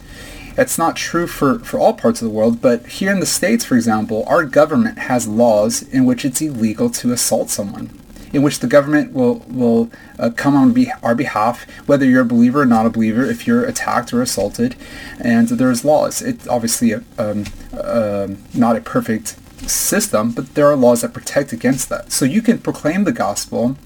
It's 0.56 0.76
not 0.76 0.96
true 0.96 1.26
for, 1.26 1.58
for 1.60 1.78
all 1.78 1.94
parts 1.94 2.20
of 2.20 2.28
the 2.28 2.34
world, 2.34 2.60
but 2.60 2.86
here 2.86 3.10
in 3.10 3.20
the 3.20 3.26
States, 3.26 3.64
for 3.64 3.74
example, 3.74 4.24
our 4.26 4.44
government 4.44 4.98
has 4.98 5.26
laws 5.26 5.82
in 5.82 6.04
which 6.04 6.24
it's 6.24 6.42
illegal 6.42 6.90
to 6.90 7.12
assault 7.12 7.48
someone, 7.48 7.98
in 8.32 8.42
which 8.42 8.60
the 8.60 8.66
government 8.66 9.12
will, 9.12 9.40
will 9.48 9.90
uh, 10.18 10.30
come 10.30 10.54
on 10.56 10.72
be- 10.72 10.92
our 11.02 11.14
behalf, 11.14 11.68
whether 11.86 12.04
you're 12.04 12.22
a 12.22 12.26
believer 12.26 12.62
or 12.62 12.66
not 12.66 12.86
a 12.86 12.90
believer, 12.90 13.24
if 13.24 13.46
you're 13.46 13.64
attacked 13.64 14.12
or 14.12 14.22
assaulted, 14.22 14.74
and 15.20 15.48
there's 15.48 15.84
laws. 15.84 16.22
It's 16.22 16.48
obviously 16.48 16.92
a, 16.92 17.02
um, 17.18 17.44
uh, 17.72 18.28
not 18.54 18.76
a 18.76 18.80
perfect 18.80 19.36
system, 19.68 20.32
but 20.32 20.54
there 20.54 20.66
are 20.66 20.76
laws 20.76 21.02
that 21.02 21.12
protect 21.12 21.52
against 21.52 21.88
that. 21.88 22.12
So 22.12 22.24
you 22.24 22.42
can 22.42 22.58
proclaim 22.58 23.04
the 23.04 23.12
gospel, 23.12 23.76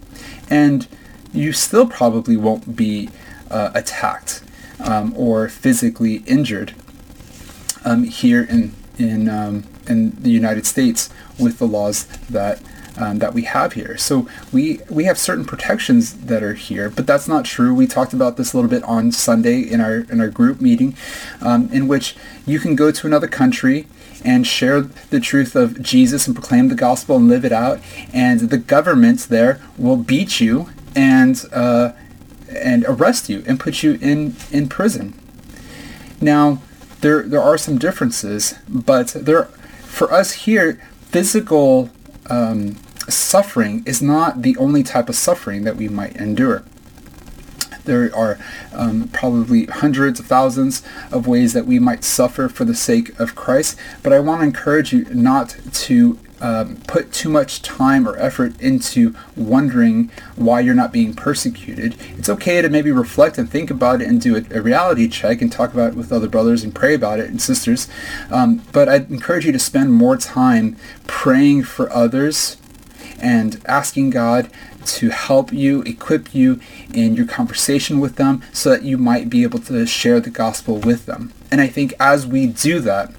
and 0.48 0.86
you 1.32 1.52
still 1.52 1.86
probably 1.86 2.36
won't 2.36 2.76
be 2.76 3.10
uh, 3.50 3.70
attacked 3.74 4.42
um, 4.80 5.12
or 5.16 5.48
physically 5.48 6.16
injured 6.26 6.74
um, 7.84 8.04
here 8.04 8.42
in 8.42 8.74
in 8.98 9.28
um, 9.28 9.64
in 9.86 10.10
the 10.22 10.30
United 10.30 10.66
States 10.66 11.10
with 11.38 11.58
the 11.58 11.66
laws 11.66 12.06
that 12.30 12.60
um, 12.96 13.18
that 13.18 13.34
we 13.34 13.42
have 13.42 13.74
here. 13.74 13.96
So 13.96 14.28
we 14.52 14.80
we 14.88 15.04
have 15.04 15.18
certain 15.18 15.44
protections 15.44 16.14
that 16.14 16.42
are 16.42 16.54
here, 16.54 16.90
but 16.90 17.06
that's 17.06 17.28
not 17.28 17.44
true. 17.44 17.74
We 17.74 17.86
talked 17.86 18.12
about 18.12 18.36
this 18.36 18.52
a 18.52 18.56
little 18.56 18.70
bit 18.70 18.82
on 18.84 19.12
Sunday 19.12 19.60
in 19.60 19.80
our 19.80 20.06
in 20.10 20.20
our 20.20 20.28
group 20.28 20.60
meeting, 20.60 20.96
um, 21.40 21.68
in 21.72 21.88
which 21.88 22.16
you 22.46 22.58
can 22.58 22.76
go 22.76 22.90
to 22.90 23.06
another 23.06 23.28
country 23.28 23.86
and 24.24 24.46
share 24.46 24.80
the 24.80 25.20
truth 25.20 25.54
of 25.54 25.80
Jesus 25.82 26.26
and 26.26 26.34
proclaim 26.34 26.68
the 26.68 26.74
gospel 26.74 27.16
and 27.16 27.28
live 27.28 27.44
it 27.44 27.52
out, 27.52 27.80
and 28.12 28.40
the 28.40 28.58
government 28.58 29.20
there 29.28 29.60
will 29.76 29.96
beat 29.96 30.40
you 30.40 30.70
and 30.94 31.44
uh, 31.52 31.92
and 32.48 32.84
arrest 32.88 33.28
you 33.28 33.44
and 33.46 33.60
put 33.60 33.82
you 33.82 33.98
in, 34.00 34.34
in 34.50 34.68
prison. 34.68 35.18
Now, 36.20 36.62
there, 37.00 37.22
there 37.22 37.42
are 37.42 37.58
some 37.58 37.78
differences, 37.78 38.54
but 38.68 39.08
there, 39.08 39.44
for 39.44 40.12
us 40.12 40.32
here, 40.32 40.80
physical 41.02 41.90
um, 42.28 42.76
suffering 43.08 43.82
is 43.86 44.02
not 44.02 44.42
the 44.42 44.56
only 44.56 44.82
type 44.82 45.08
of 45.08 45.16
suffering 45.16 45.64
that 45.64 45.76
we 45.76 45.88
might 45.88 46.16
endure. 46.16 46.64
There 47.84 48.14
are 48.14 48.38
um, 48.72 49.08
probably 49.12 49.66
hundreds 49.66 50.18
of 50.20 50.26
thousands 50.26 50.82
of 51.12 51.26
ways 51.26 51.52
that 51.52 51.66
we 51.66 51.78
might 51.78 52.04
suffer 52.04 52.48
for 52.48 52.64
the 52.64 52.74
sake 52.74 53.18
of 53.18 53.34
Christ, 53.34 53.78
but 54.02 54.12
I 54.12 54.18
want 54.18 54.40
to 54.40 54.46
encourage 54.46 54.92
you 54.92 55.04
not 55.06 55.56
to 55.72 56.18
um, 56.40 56.76
put 56.86 57.12
too 57.12 57.30
much 57.30 57.62
time 57.62 58.06
or 58.06 58.16
effort 58.18 58.60
into 58.60 59.14
wondering 59.36 60.10
why 60.34 60.60
you're 60.60 60.74
not 60.74 60.92
being 60.92 61.14
persecuted. 61.14 61.96
It's 62.18 62.28
okay 62.28 62.60
to 62.60 62.68
maybe 62.68 62.90
reflect 62.90 63.38
and 63.38 63.50
think 63.50 63.70
about 63.70 64.02
it 64.02 64.08
and 64.08 64.20
do 64.20 64.36
a, 64.36 64.58
a 64.58 64.60
reality 64.60 65.08
check 65.08 65.40
and 65.40 65.50
talk 65.50 65.72
about 65.72 65.92
it 65.92 65.96
with 65.96 66.12
other 66.12 66.28
brothers 66.28 66.62
and 66.62 66.74
pray 66.74 66.94
about 66.94 67.20
it 67.20 67.30
and 67.30 67.40
sisters. 67.40 67.88
Um, 68.30 68.62
but 68.72 68.88
I'd 68.88 69.10
encourage 69.10 69.46
you 69.46 69.52
to 69.52 69.58
spend 69.58 69.92
more 69.92 70.16
time 70.16 70.76
praying 71.06 71.64
for 71.64 71.90
others 71.90 72.58
and 73.20 73.60
asking 73.66 74.10
God 74.10 74.50
to 74.86 75.10
help 75.10 75.52
you, 75.52 75.82
equip 75.82 76.34
you 76.34 76.60
in 76.92 77.14
your 77.14 77.26
conversation 77.26 78.00
with 78.00 78.16
them 78.16 78.42
so 78.52 78.70
that 78.70 78.82
you 78.82 78.98
might 78.98 79.28
be 79.28 79.42
able 79.42 79.58
to 79.60 79.86
share 79.86 80.20
the 80.20 80.30
gospel 80.30 80.76
with 80.78 81.06
them. 81.06 81.32
And 81.50 81.60
I 81.60 81.66
think 81.66 81.94
as 81.98 82.26
we 82.26 82.46
do 82.46 82.80
that, 82.80 83.12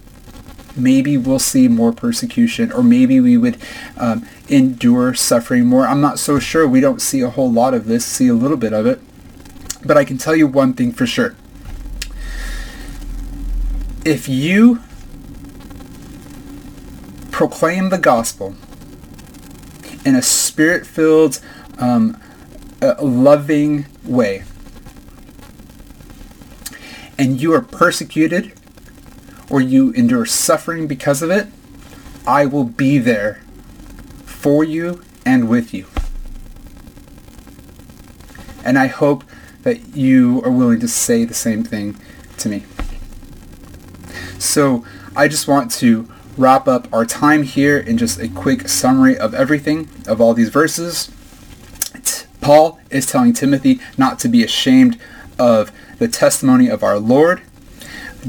maybe 0.75 1.17
we'll 1.17 1.39
see 1.39 1.67
more 1.67 1.91
persecution 1.91 2.71
or 2.71 2.83
maybe 2.83 3.19
we 3.19 3.37
would 3.37 3.57
um, 3.97 4.27
endure 4.47 5.13
suffering 5.13 5.65
more. 5.65 5.87
I'm 5.87 6.01
not 6.01 6.19
so 6.19 6.39
sure. 6.39 6.67
We 6.67 6.79
don't 6.79 7.01
see 7.01 7.21
a 7.21 7.29
whole 7.29 7.51
lot 7.51 7.73
of 7.73 7.85
this, 7.85 8.05
see 8.05 8.27
a 8.27 8.33
little 8.33 8.57
bit 8.57 8.73
of 8.73 8.85
it. 8.85 9.01
But 9.83 9.97
I 9.97 10.05
can 10.05 10.17
tell 10.17 10.35
you 10.35 10.47
one 10.47 10.73
thing 10.73 10.91
for 10.91 11.05
sure. 11.07 11.35
If 14.05 14.29
you 14.29 14.81
proclaim 17.31 17.89
the 17.89 17.97
gospel 17.97 18.55
in 20.07 20.15
a 20.15 20.21
spirit-filled, 20.21 21.41
um, 21.79 22.17
loving 23.01 23.85
way, 24.05 24.41
and 27.17 27.41
you 27.41 27.53
are 27.53 27.61
persecuted 27.61 28.53
or 29.49 29.59
you 29.59 29.91
endure 29.91 30.25
suffering 30.25 30.87
because 30.87 31.21
of 31.21 31.29
it, 31.29 31.47
I 32.25 32.45
will 32.45 32.63
be 32.63 32.99
there 32.99 33.41
for 34.23 34.63
you 34.63 35.03
and 35.25 35.49
with 35.49 35.73
you. 35.73 35.87
And 38.63 38.79
I 38.79 38.87
hope 38.87 39.25
that 39.63 39.93
you 39.93 40.41
are 40.45 40.51
willing 40.51 40.79
to 40.79 40.87
say 40.87 41.25
the 41.25 41.33
same 41.33 41.65
thing 41.65 41.99
to 42.37 42.47
me. 42.47 42.63
So 44.39 44.85
I 45.17 45.27
just 45.27 45.49
want 45.49 45.69
to 45.71 46.09
wrap 46.37 46.67
up 46.67 46.87
our 46.93 47.05
time 47.05 47.43
here 47.43 47.77
in 47.77 47.97
just 47.97 48.19
a 48.19 48.27
quick 48.27 48.67
summary 48.67 49.17
of 49.17 49.33
everything, 49.33 49.89
of 50.07 50.21
all 50.21 50.33
these 50.33 50.49
verses. 50.49 51.11
Paul 52.39 52.79
is 52.89 53.05
telling 53.05 53.33
Timothy 53.33 53.79
not 53.97 54.19
to 54.19 54.29
be 54.29 54.43
ashamed 54.43 54.99
of 55.39 55.71
the 55.99 56.07
testimony 56.07 56.69
of 56.69 56.83
our 56.83 56.99
Lord. 56.99 57.41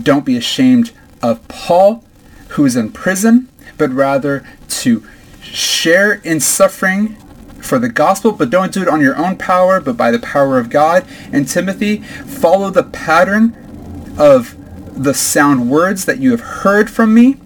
Don't 0.01 0.25
be 0.25 0.37
ashamed 0.37 0.93
of 1.23 1.47
Paul, 1.49 2.05
who 2.51 2.65
is 2.65 2.77
in 2.77 2.91
prison, 2.93 3.49
but 3.77 3.91
rather 3.91 4.45
to 4.69 5.07
share 5.43 6.15
in 6.25 6.41
suffering 6.41 7.17
for 7.61 7.79
the 7.79 7.89
gospel, 7.89 8.33
but 8.33 8.51
don't 8.51 8.73
do 8.73 8.83
it 8.83 8.89
on 8.89 9.01
your 9.01 9.17
own 9.17 9.37
power, 9.37 9.81
but 9.81 9.97
by 9.97 10.11
the 10.11 10.19
power 10.19 10.59
of 10.59 10.71
God. 10.71 11.07
And 11.33 11.47
Timothy, 11.47 11.99
follow 11.99 12.71
the 12.71 12.85
pattern 12.85 14.15
of 14.19 14.57
the 15.01 15.15
sound 15.15 15.71
words 15.71 16.07
that 16.07 16.19
you 16.19 16.31
have 16.31 16.41
heard 16.41 16.91
from 16.91 17.15
me. 17.15 17.37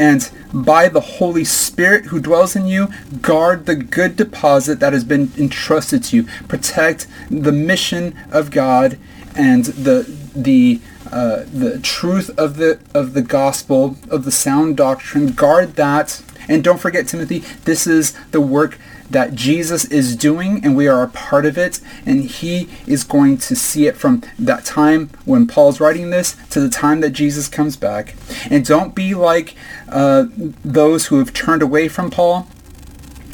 And 0.00 0.30
by 0.50 0.88
the 0.88 1.02
Holy 1.02 1.44
Spirit 1.44 2.06
who 2.06 2.20
dwells 2.20 2.56
in 2.56 2.64
you, 2.64 2.88
guard 3.20 3.66
the 3.66 3.74
good 3.76 4.16
deposit 4.16 4.80
that 4.80 4.94
has 4.94 5.04
been 5.04 5.30
entrusted 5.36 6.02
to 6.04 6.16
you. 6.16 6.22
Protect 6.48 7.06
the 7.30 7.52
mission 7.52 8.16
of 8.32 8.50
God 8.50 8.98
and 9.36 9.66
the 9.66 10.10
the 10.34 10.80
uh, 11.12 11.44
the 11.52 11.78
truth 11.82 12.30
of 12.38 12.56
the 12.56 12.80
of 12.94 13.12
the 13.12 13.20
gospel 13.20 13.98
of 14.08 14.24
the 14.24 14.32
sound 14.32 14.78
doctrine. 14.78 15.32
Guard 15.32 15.76
that, 15.76 16.22
and 16.48 16.64
don't 16.64 16.80
forget, 16.80 17.06
Timothy. 17.06 17.40
This 17.66 17.86
is 17.86 18.14
the 18.30 18.40
work 18.40 18.78
that 19.10 19.34
Jesus 19.34 19.84
is 19.86 20.14
doing 20.16 20.64
and 20.64 20.76
we 20.76 20.86
are 20.86 21.02
a 21.02 21.08
part 21.08 21.44
of 21.44 21.58
it 21.58 21.80
and 22.06 22.24
he 22.24 22.68
is 22.86 23.04
going 23.04 23.36
to 23.38 23.56
see 23.56 23.86
it 23.86 23.96
from 23.96 24.22
that 24.38 24.64
time 24.64 25.10
when 25.24 25.46
Paul's 25.46 25.80
writing 25.80 26.10
this 26.10 26.36
to 26.50 26.60
the 26.60 26.70
time 26.70 27.00
that 27.00 27.10
Jesus 27.10 27.48
comes 27.48 27.76
back. 27.76 28.14
And 28.48 28.64
don't 28.64 28.94
be 28.94 29.14
like 29.14 29.54
uh, 29.88 30.26
those 30.64 31.06
who 31.06 31.18
have 31.18 31.32
turned 31.32 31.62
away 31.62 31.88
from 31.88 32.10
Paul, 32.10 32.48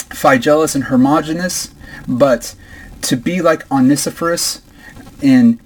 Phygellus 0.09 0.75
and 0.75 0.85
Hermogenes, 0.85 1.75
but 2.09 2.55
to 3.03 3.17
be 3.17 3.43
like 3.43 3.71
Onesiphorus 3.71 4.63
in 5.21 5.61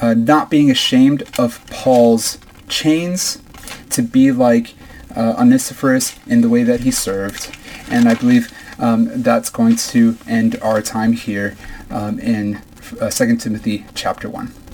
uh, 0.00 0.14
not 0.14 0.50
being 0.50 0.70
ashamed 0.70 1.24
of 1.38 1.66
Paul's 1.70 2.38
chains, 2.68 3.42
to 3.90 4.02
be 4.02 4.30
like 4.30 4.74
uh, 5.14 5.34
Onesiphorus 5.38 6.18
in 6.26 6.40
the 6.40 6.48
way 6.48 6.62
that 6.62 6.80
he 6.80 6.90
served. 6.90 7.56
And 7.90 8.08
I 8.08 8.14
believe 8.14 8.52
um, 8.78 9.22
that's 9.22 9.50
going 9.50 9.76
to 9.76 10.16
end 10.26 10.58
our 10.62 10.82
time 10.82 11.12
here 11.12 11.56
um, 11.90 12.18
in 12.18 12.62
uh, 13.00 13.10
2 13.10 13.36
Timothy 13.36 13.86
chapter 13.94 14.28
1. 14.28 14.65